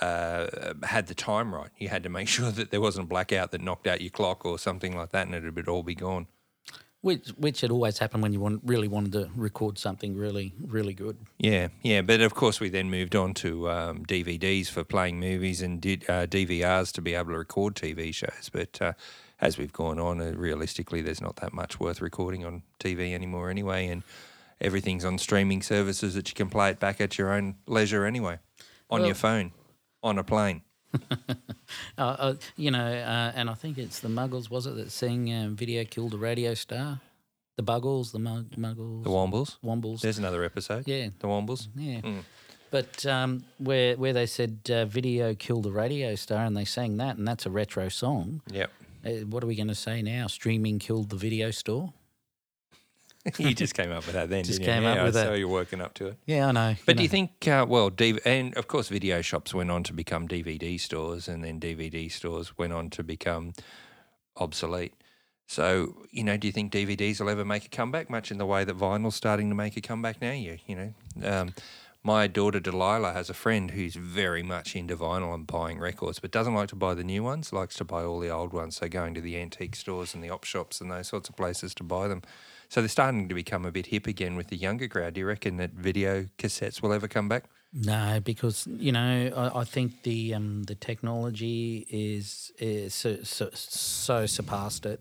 uh, 0.00 0.74
had 0.84 1.06
the 1.08 1.14
time 1.14 1.54
right. 1.54 1.70
You 1.78 1.88
had 1.88 2.02
to 2.04 2.08
make 2.08 2.28
sure 2.36 2.50
that 2.50 2.70
there 2.70 2.80
wasn't 2.80 3.06
a 3.06 3.08
blackout 3.08 3.50
that 3.52 3.60
knocked 3.60 3.86
out 3.86 4.00
your 4.00 4.10
clock 4.10 4.44
or 4.44 4.58
something 4.58 4.96
like 4.96 5.10
that, 5.10 5.26
and 5.26 5.34
it 5.34 5.54
would 5.54 5.68
all 5.68 5.82
be 5.82 5.94
gone. 5.94 6.26
Which, 7.04 7.28
which 7.36 7.60
had 7.60 7.70
always 7.70 7.98
happened 7.98 8.22
when 8.22 8.32
you 8.32 8.40
want, 8.40 8.62
really 8.64 8.88
wanted 8.88 9.12
to 9.12 9.28
record 9.36 9.76
something 9.76 10.16
really, 10.16 10.54
really 10.66 10.94
good. 10.94 11.18
Yeah, 11.36 11.68
yeah, 11.82 12.00
but 12.00 12.22
of 12.22 12.34
course 12.34 12.60
we 12.60 12.70
then 12.70 12.88
moved 12.88 13.14
on 13.14 13.34
to 13.34 13.68
um, 13.68 14.06
DVDs 14.06 14.68
for 14.68 14.84
playing 14.84 15.20
movies 15.20 15.60
and 15.60 15.82
did, 15.82 16.08
uh, 16.08 16.26
DVRs 16.26 16.92
to 16.92 17.02
be 17.02 17.12
able 17.12 17.32
to 17.32 17.36
record 17.36 17.74
TV 17.74 18.14
shows. 18.14 18.48
But 18.50 18.80
uh, 18.80 18.92
as 19.38 19.58
we've 19.58 19.70
gone 19.70 19.98
on, 19.98 20.18
uh, 20.18 20.32
realistically, 20.34 21.02
there's 21.02 21.20
not 21.20 21.36
that 21.36 21.52
much 21.52 21.78
worth 21.78 22.00
recording 22.00 22.42
on 22.42 22.62
TV 22.80 23.12
anymore, 23.12 23.50
anyway, 23.50 23.86
and 23.88 24.02
everything's 24.58 25.04
on 25.04 25.18
streaming 25.18 25.60
services 25.60 26.14
that 26.14 26.30
you 26.30 26.34
can 26.34 26.48
play 26.48 26.70
it 26.70 26.80
back 26.80 27.02
at 27.02 27.18
your 27.18 27.34
own 27.34 27.56
leisure, 27.66 28.06
anyway, 28.06 28.38
on 28.88 29.00
Well- 29.00 29.08
your 29.08 29.14
phone, 29.14 29.52
on 30.02 30.18
a 30.18 30.24
plane. 30.24 30.62
Uh, 31.96 32.02
uh, 32.18 32.34
you 32.56 32.70
know, 32.70 32.86
uh, 32.86 33.32
and 33.34 33.48
I 33.48 33.54
think 33.54 33.78
it's 33.78 34.00
the 34.00 34.08
Muggles, 34.08 34.50
was 34.50 34.66
it, 34.66 34.76
that 34.76 34.90
sang 34.90 35.32
um, 35.32 35.56
Video 35.56 35.84
Killed 35.84 36.14
a 36.14 36.18
Radio 36.18 36.54
Star? 36.54 37.00
The 37.56 37.62
Buggles, 37.62 38.12
the 38.12 38.18
Mug- 38.18 38.50
Muggles, 38.56 39.04
The 39.04 39.10
Wombles. 39.10 39.56
Wombles. 39.64 40.00
There's 40.00 40.18
another 40.18 40.44
episode. 40.44 40.86
Yeah. 40.86 41.08
The 41.18 41.26
Wombles. 41.28 41.68
Yeah. 41.76 42.00
Mm. 42.00 42.22
But 42.70 43.06
um, 43.06 43.44
where 43.58 43.96
where 43.96 44.12
they 44.12 44.26
said 44.26 44.58
uh, 44.68 44.84
video 44.86 45.34
killed 45.34 45.66
a 45.66 45.70
radio 45.70 46.16
star 46.16 46.44
and 46.44 46.56
they 46.56 46.64
sang 46.64 46.96
that 46.96 47.16
and 47.16 47.26
that's 47.26 47.46
a 47.46 47.50
retro 47.50 47.88
song. 47.88 48.42
Yep. 48.50 48.70
Uh, 49.06 49.10
what 49.26 49.44
are 49.44 49.46
we 49.46 49.54
going 49.54 49.68
to 49.68 49.74
say 49.76 50.02
now? 50.02 50.26
Streaming 50.26 50.80
killed 50.80 51.10
the 51.10 51.16
video 51.16 51.52
store. 51.52 51.92
you 53.38 53.54
just 53.54 53.74
came 53.74 53.90
up 53.90 54.04
with 54.06 54.14
that 54.14 54.28
then, 54.28 54.44
Just 54.44 54.60
didn't 54.60 54.74
you? 54.74 54.80
came 54.80 54.90
up 54.90 54.96
yeah, 54.96 55.04
with 55.04 55.14
so 55.14 55.30
that. 55.30 55.38
you're 55.38 55.48
working 55.48 55.80
up 55.80 55.94
to 55.94 56.08
it. 56.08 56.18
Yeah, 56.26 56.48
I 56.48 56.52
know. 56.52 56.74
But 56.84 56.96
know. 56.96 56.98
do 56.98 57.02
you 57.04 57.08
think, 57.08 57.48
uh, 57.48 57.64
well, 57.68 57.90
DV- 57.90 58.20
and 58.24 58.54
of 58.56 58.68
course, 58.68 58.88
video 58.88 59.22
shops 59.22 59.54
went 59.54 59.70
on 59.70 59.82
to 59.84 59.92
become 59.92 60.28
DVD 60.28 60.78
stores, 60.78 61.26
and 61.26 61.42
then 61.42 61.58
DVD 61.58 62.10
stores 62.12 62.58
went 62.58 62.72
on 62.72 62.90
to 62.90 63.02
become 63.02 63.54
obsolete. 64.36 64.92
So, 65.46 66.06
you 66.10 66.24
know, 66.24 66.36
do 66.36 66.46
you 66.46 66.52
think 66.52 66.72
DVDs 66.72 67.20
will 67.20 67.28
ever 67.30 67.44
make 67.44 67.66
a 67.66 67.68
comeback, 67.68 68.08
much 68.10 68.30
in 68.30 68.38
the 68.38 68.46
way 68.46 68.64
that 68.64 68.76
vinyl's 68.76 69.14
starting 69.14 69.48
to 69.50 69.54
make 69.54 69.76
a 69.76 69.80
comeback 69.80 70.20
now? 70.20 70.32
You, 70.32 70.58
you 70.66 70.76
know, 70.76 70.94
um, 71.22 71.54
my 72.02 72.26
daughter 72.26 72.60
Delilah 72.60 73.12
has 73.12 73.30
a 73.30 73.34
friend 73.34 73.70
who's 73.70 73.94
very 73.94 74.42
much 74.42 74.76
into 74.76 74.96
vinyl 74.96 75.34
and 75.34 75.46
buying 75.46 75.78
records, 75.78 76.18
but 76.18 76.30
doesn't 76.30 76.54
like 76.54 76.68
to 76.68 76.76
buy 76.76 76.94
the 76.94 77.04
new 77.04 77.22
ones, 77.22 77.52
likes 77.52 77.76
to 77.76 77.84
buy 77.84 78.02
all 78.04 78.20
the 78.20 78.28
old 78.30 78.52
ones. 78.52 78.76
So 78.76 78.88
going 78.88 79.14
to 79.14 79.20
the 79.22 79.38
antique 79.38 79.76
stores 79.76 80.14
and 80.14 80.22
the 80.22 80.30
op 80.30 80.44
shops 80.44 80.80
and 80.80 80.90
those 80.90 81.08
sorts 81.08 81.28
of 81.28 81.36
places 81.36 81.74
to 81.76 81.82
buy 81.82 82.08
them. 82.08 82.22
So 82.68 82.80
they're 82.80 82.88
starting 82.88 83.28
to 83.28 83.34
become 83.34 83.64
a 83.64 83.72
bit 83.72 83.86
hip 83.86 84.06
again 84.06 84.36
with 84.36 84.48
the 84.48 84.56
younger 84.56 84.88
crowd. 84.88 85.14
Do 85.14 85.20
you 85.20 85.26
reckon 85.26 85.56
that 85.58 85.72
video 85.72 86.26
cassettes 86.38 86.82
will 86.82 86.92
ever 86.92 87.08
come 87.08 87.28
back? 87.28 87.44
No, 87.72 88.20
because 88.22 88.68
you 88.68 88.92
know 88.92 89.32
I, 89.36 89.60
I 89.60 89.64
think 89.64 90.02
the 90.02 90.34
um, 90.34 90.62
the 90.64 90.76
technology 90.76 91.86
is 91.90 92.52
is 92.58 92.94
so, 92.94 93.18
so, 93.24 93.50
so 93.52 94.26
surpassed 94.26 94.86
it 94.86 95.00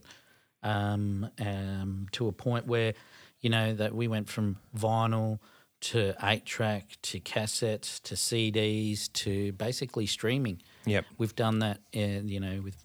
um, 0.63 1.29
um, 1.39 2.07
to 2.13 2.27
a 2.27 2.31
point 2.31 2.65
where 2.65 2.93
you 3.41 3.49
know 3.49 3.75
that 3.75 3.93
we 3.93 4.07
went 4.07 4.27
from 4.27 4.57
vinyl 4.75 5.39
to 5.81 6.15
eight 6.23 6.45
track 6.45 6.97
to 7.01 7.19
cassettes 7.19 8.01
to 8.03 8.15
CDs 8.15 9.11
to 9.13 9.51
basically 9.53 10.05
streaming. 10.05 10.61
Yep. 10.85 11.05
We've 11.17 11.35
done 11.35 11.59
that, 11.59 11.79
uh, 11.95 12.23
you 12.23 12.39
know, 12.39 12.61
with 12.61 12.77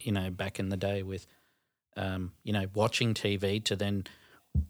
you 0.00 0.12
know 0.12 0.30
back 0.30 0.58
in 0.58 0.70
the 0.70 0.76
day 0.76 1.02
with 1.02 1.26
um, 1.98 2.32
you 2.44 2.52
know 2.52 2.66
watching 2.74 3.12
TV 3.12 3.62
to 3.64 3.76
then 3.76 4.04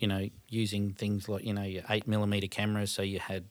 you 0.00 0.08
know 0.08 0.28
using 0.48 0.92
things 0.94 1.28
like 1.28 1.44
you 1.44 1.52
know 1.52 1.62
your 1.62 1.82
eight 1.90 2.08
millimeter 2.08 2.48
cameras, 2.48 2.90
so 2.90 3.02
you 3.02 3.20
had 3.20 3.44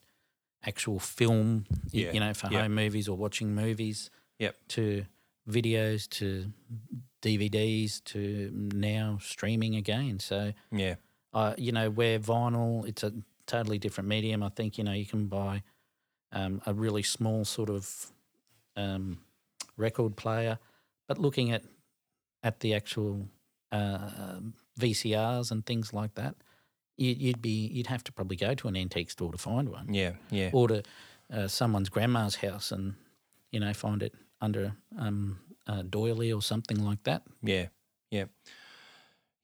actual 0.66 1.00
film, 1.00 1.66
Yeah, 1.92 2.12
you 2.12 2.20
know, 2.20 2.34
for 2.34 2.48
yeah. 2.48 2.64
home 2.64 2.76
movies 2.76 3.08
or 3.08 3.16
watching 3.16 3.54
movies, 3.56 4.10
Yep. 4.40 4.56
to 4.70 5.06
videos 5.48 6.10
to 6.10 6.52
DVDs 7.22 8.04
to 8.06 8.52
now 8.54 9.20
streaming 9.22 9.76
again. 9.76 10.20
So 10.20 10.54
Yeah. 10.72 10.96
uh, 11.34 11.54
you 11.58 11.72
know, 11.72 11.90
where 11.90 12.20
vinyl, 12.20 12.88
it's 12.88 13.04
a 13.04 13.14
totally 13.46 13.78
different 13.78 14.10
medium. 14.10 14.42
I 14.44 14.50
think, 14.50 14.78
you 14.78 14.84
know, 14.84 14.92
you 14.94 15.06
can 15.06 15.28
buy 15.28 15.62
um, 16.32 16.62
a 16.66 16.74
really 16.74 17.04
small 17.04 17.46
sort 17.46 17.70
of 17.70 18.12
um, 18.76 19.20
record 19.78 20.16
player, 20.18 20.60
but 21.08 21.18
looking 21.18 21.52
at 21.52 21.64
at 22.44 22.60
the 22.60 22.74
actual 22.74 23.28
uh, 23.72 24.40
VCRs 24.80 25.52
and 25.52 25.66
things 25.66 25.94
like 25.94 26.16
that, 26.16 26.36
you, 26.98 27.16
you'd 27.18 27.42
be 27.42 27.68
you'd 27.68 27.88
have 27.88 28.04
to 28.06 28.12
probably 28.12 28.38
go 28.38 28.54
to 28.56 28.68
an 28.68 28.76
antique 28.76 29.12
store 29.12 29.32
to 29.32 29.38
find 29.38 29.70
one, 29.70 29.94
Yeah. 29.94 30.14
Yeah. 30.32 30.50
or 30.54 30.68
to 30.68 30.84
uh, 31.32 31.48
someone's 31.48 31.90
grandma's 31.90 32.36
house 32.38 32.72
and 32.72 32.96
you 33.52 33.60
know 33.60 33.74
find 33.74 34.02
it 34.04 34.14
under 34.42 34.74
um, 34.98 35.40
a 35.68 35.84
doily 35.84 36.32
or 36.32 36.42
something 36.42 36.84
like 36.84 37.04
that. 37.04 37.24
Yeah, 37.44 37.68
yeah, 38.12 38.26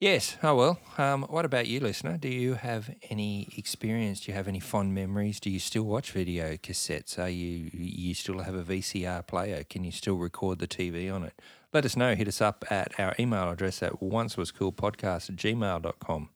Yes. 0.03 0.35
Oh 0.43 0.55
well. 0.55 0.79
Um, 0.97 1.23
what 1.29 1.45
about 1.45 1.67
you, 1.67 1.79
listener? 1.79 2.17
Do 2.17 2.27
you 2.27 2.55
have 2.55 2.93
any 3.09 3.47
experience? 3.55 4.19
Do 4.19 4.33
you 4.33 4.35
have 4.35 4.49
any 4.49 4.59
fond 4.59 4.93
memories? 4.93 5.39
Do 5.39 5.49
you 5.49 5.59
still 5.59 5.83
watch 5.83 6.11
video 6.11 6.57
cassettes? 6.57 7.17
Are 7.17 7.29
you 7.29 7.69
you 7.71 8.13
still 8.13 8.39
have 8.39 8.53
a 8.53 8.63
VCR 8.65 9.25
player? 9.25 9.63
Can 9.63 9.85
you 9.85 9.93
still 9.93 10.15
record 10.15 10.59
the 10.59 10.67
TV 10.67 11.09
on 11.09 11.23
it? 11.23 11.41
Let 11.71 11.85
us 11.85 11.95
know. 11.95 12.15
Hit 12.15 12.27
us 12.27 12.41
up 12.41 12.65
at 12.69 12.99
our 12.99 13.15
email 13.17 13.49
address 13.49 13.81
at 13.81 13.93
oncewascoolpodcast 14.01 15.29
at 15.29 15.35
gmail.com. 15.37 16.29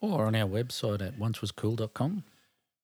Or 0.00 0.26
on 0.26 0.34
our 0.34 0.48
website 0.48 1.00
at 1.00 1.16
oncewascool.com. 1.20 2.24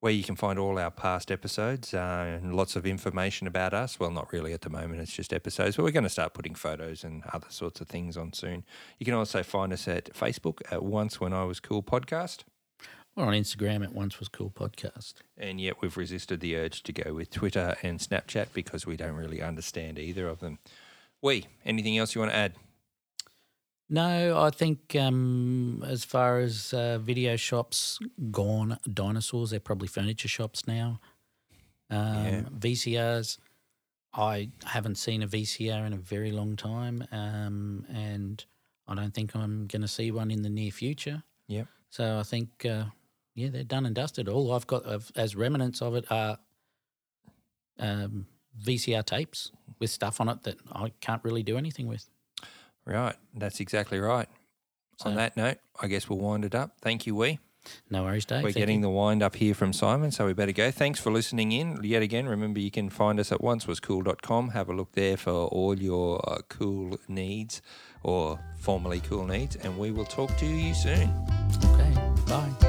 where 0.01 0.13
you 0.13 0.23
can 0.23 0.37
find 0.37 0.59
all 0.59 0.79
our 0.79 0.91
past 0.91 1.31
episodes 1.31 1.93
uh, 1.93 2.39
and 2.41 2.55
lots 2.55 2.77
of 2.77 2.87
information 2.87 3.47
about 3.47 3.75
us. 3.75 3.99
Well, 3.99 4.11
not 4.11 4.33
really 4.33 4.53
at 4.53 4.61
the 4.61 4.71
moment, 4.71 5.01
it's 5.01 5.13
just 5.13 5.33
episodes, 5.33 5.77
but 5.77 5.83
we're 5.83 5.91
going 5.91 6.05
to 6.05 6.11
start 6.11 6.35
putting 6.35 6.55
photos 6.55 7.03
and 7.03 7.25
other 7.33 7.49
sorts 7.51 7.81
of 7.81 7.89
things 7.89 8.17
on 8.17 8.33
soon. 8.33 8.65
You 8.99 9.05
can 9.05 9.15
also 9.15 9.43
find 9.43 9.73
us 9.73 9.89
at 9.89 10.13
Facebook 10.15 10.61
at 10.71 10.85
Once 10.85 11.21
When 11.21 11.33
I 11.33 11.45
Was 11.45 11.59
Cool 11.59 11.83
Podcast. 11.83 12.45
Or 13.17 13.25
on 13.25 13.33
Instagram 13.33 13.83
at 13.83 13.93
Once 13.93 14.21
Was 14.21 14.29
Cool 14.29 14.51
Podcast. 14.51 15.15
And 15.37 15.61
yet 15.61 15.83
we've 15.83 15.97
resisted 15.97 16.39
the 16.39 16.57
urge 16.57 16.85
to 16.85 16.93
go 16.93 17.15
with 17.15 17.31
Twitter 17.31 17.75
and 17.83 17.99
Snapchat 17.99 18.53
because 18.53 18.87
we 18.87 18.97
don't 18.97 19.17
really 19.17 19.43
understand 19.43 19.99
either 19.99 20.29
of 20.29 20.39
them. 20.39 20.61
We, 21.21 21.47
anything 21.65 21.99
else 21.99 22.15
you 22.15 22.21
want 22.21 22.31
to 22.31 22.37
add? 22.37 22.53
No, 23.91 24.39
I 24.39 24.51
think 24.51 24.95
um, 24.97 25.83
as 25.87 26.05
far 26.05 26.41
as 26.41 26.75
uh, 26.75 26.99
video 26.99 27.37
shops 27.37 27.99
gone, 28.31 28.79
dinosaurs, 28.93 29.51
they're 29.51 29.61
probably 29.61 29.89
furniture 29.89 30.29
shops 30.29 30.67
now. 30.67 31.01
Um, 31.91 32.25
Yeah. 32.25 32.43
VCRs, 32.59 33.39
I 34.13 34.51
haven't 34.65 34.97
seen 34.97 35.23
a 35.23 35.27
VCR 35.27 35.87
in 35.87 35.95
a 35.95 35.97
very 35.99 36.33
long 36.33 36.57
time, 36.57 37.07
um, 37.13 37.87
and 37.89 38.45
I 38.87 38.95
don't 38.95 39.15
think 39.15 39.35
I'm 39.35 39.67
going 39.67 39.83
to 39.83 39.89
see 39.89 40.11
one 40.11 40.31
in 40.31 40.43
the 40.43 40.51
near 40.51 40.71
future. 40.71 41.23
Yep. 41.47 41.67
So 41.89 42.19
I 42.19 42.23
think, 42.25 42.67
uh, 42.67 42.85
yeah, 43.35 43.49
they're 43.49 43.65
done 43.65 43.87
and 43.87 43.95
dusted. 43.95 44.29
All 44.29 44.53
I've 44.53 44.67
got 44.67 44.83
of, 44.85 45.11
as 45.17 45.35
remnants 45.35 45.81
of 45.81 45.95
it 45.95 46.05
are 46.11 46.39
um, 47.79 48.27
VCR 48.63 49.05
tapes 49.05 49.53
with 49.79 49.91
stuff 49.91 50.21
on 50.21 50.29
it 50.29 50.43
that 50.43 50.57
I 50.73 50.91
can't 51.01 51.25
really 51.25 51.43
do 51.43 51.57
anything 51.57 51.87
with. 51.87 52.09
Right, 52.89 53.15
that's 53.35 53.61
exactly 53.61 54.01
right. 54.01 54.29
So- 54.97 55.11
On 55.11 55.17
that 55.17 55.37
note, 55.37 55.59
I 55.81 55.87
guess 55.87 56.09
we'll 56.09 56.19
wind 56.19 56.45
it 56.45 56.55
up. 56.55 56.73
Thank 56.81 57.07
you, 57.07 57.15
we. 57.15 57.39
No 57.91 58.05
worries, 58.05 58.25
Dave. 58.25 58.39
We're 58.43 58.49
Thank 58.49 58.57
getting 58.57 58.77
you. 58.77 58.83
the 58.87 58.91
wind 58.91 59.23
up 59.23 59.37
here 59.37 59.53
from 59.55 59.75
Simon, 59.75 60.11
so 60.11 60.25
we 60.25 60.33
better 60.33 60.53
go. 60.53 60.71
Thanks 60.71 60.99
for 60.99 61.13
listening 61.13 61.53
in. 61.53 61.79
Yet 61.83 62.01
again, 62.01 62.27
remember 62.27 62.61
you 62.61 62.71
can 62.71 62.89
find 62.89 63.21
us 63.21 63.31
at 63.31 63.41
oncewascool.com. 63.41 64.51
Have 64.51 64.71
a 64.71 64.73
look 64.75 64.93
there 64.93 65.19
for 65.19 65.33
all 65.49 65.79
your 65.79 66.19
uh, 66.27 66.39
cool 66.49 66.99
needs 67.09 67.61
or 68.03 68.41
formerly 68.59 69.01
cool 69.01 69.27
needs, 69.27 69.57
and 69.57 69.79
we 69.79 69.91
will 69.91 70.07
talk 70.07 70.35
to 70.39 70.47
you 70.47 70.73
soon. 70.73 71.11
Okay, 71.65 71.93
bye. 72.27 72.68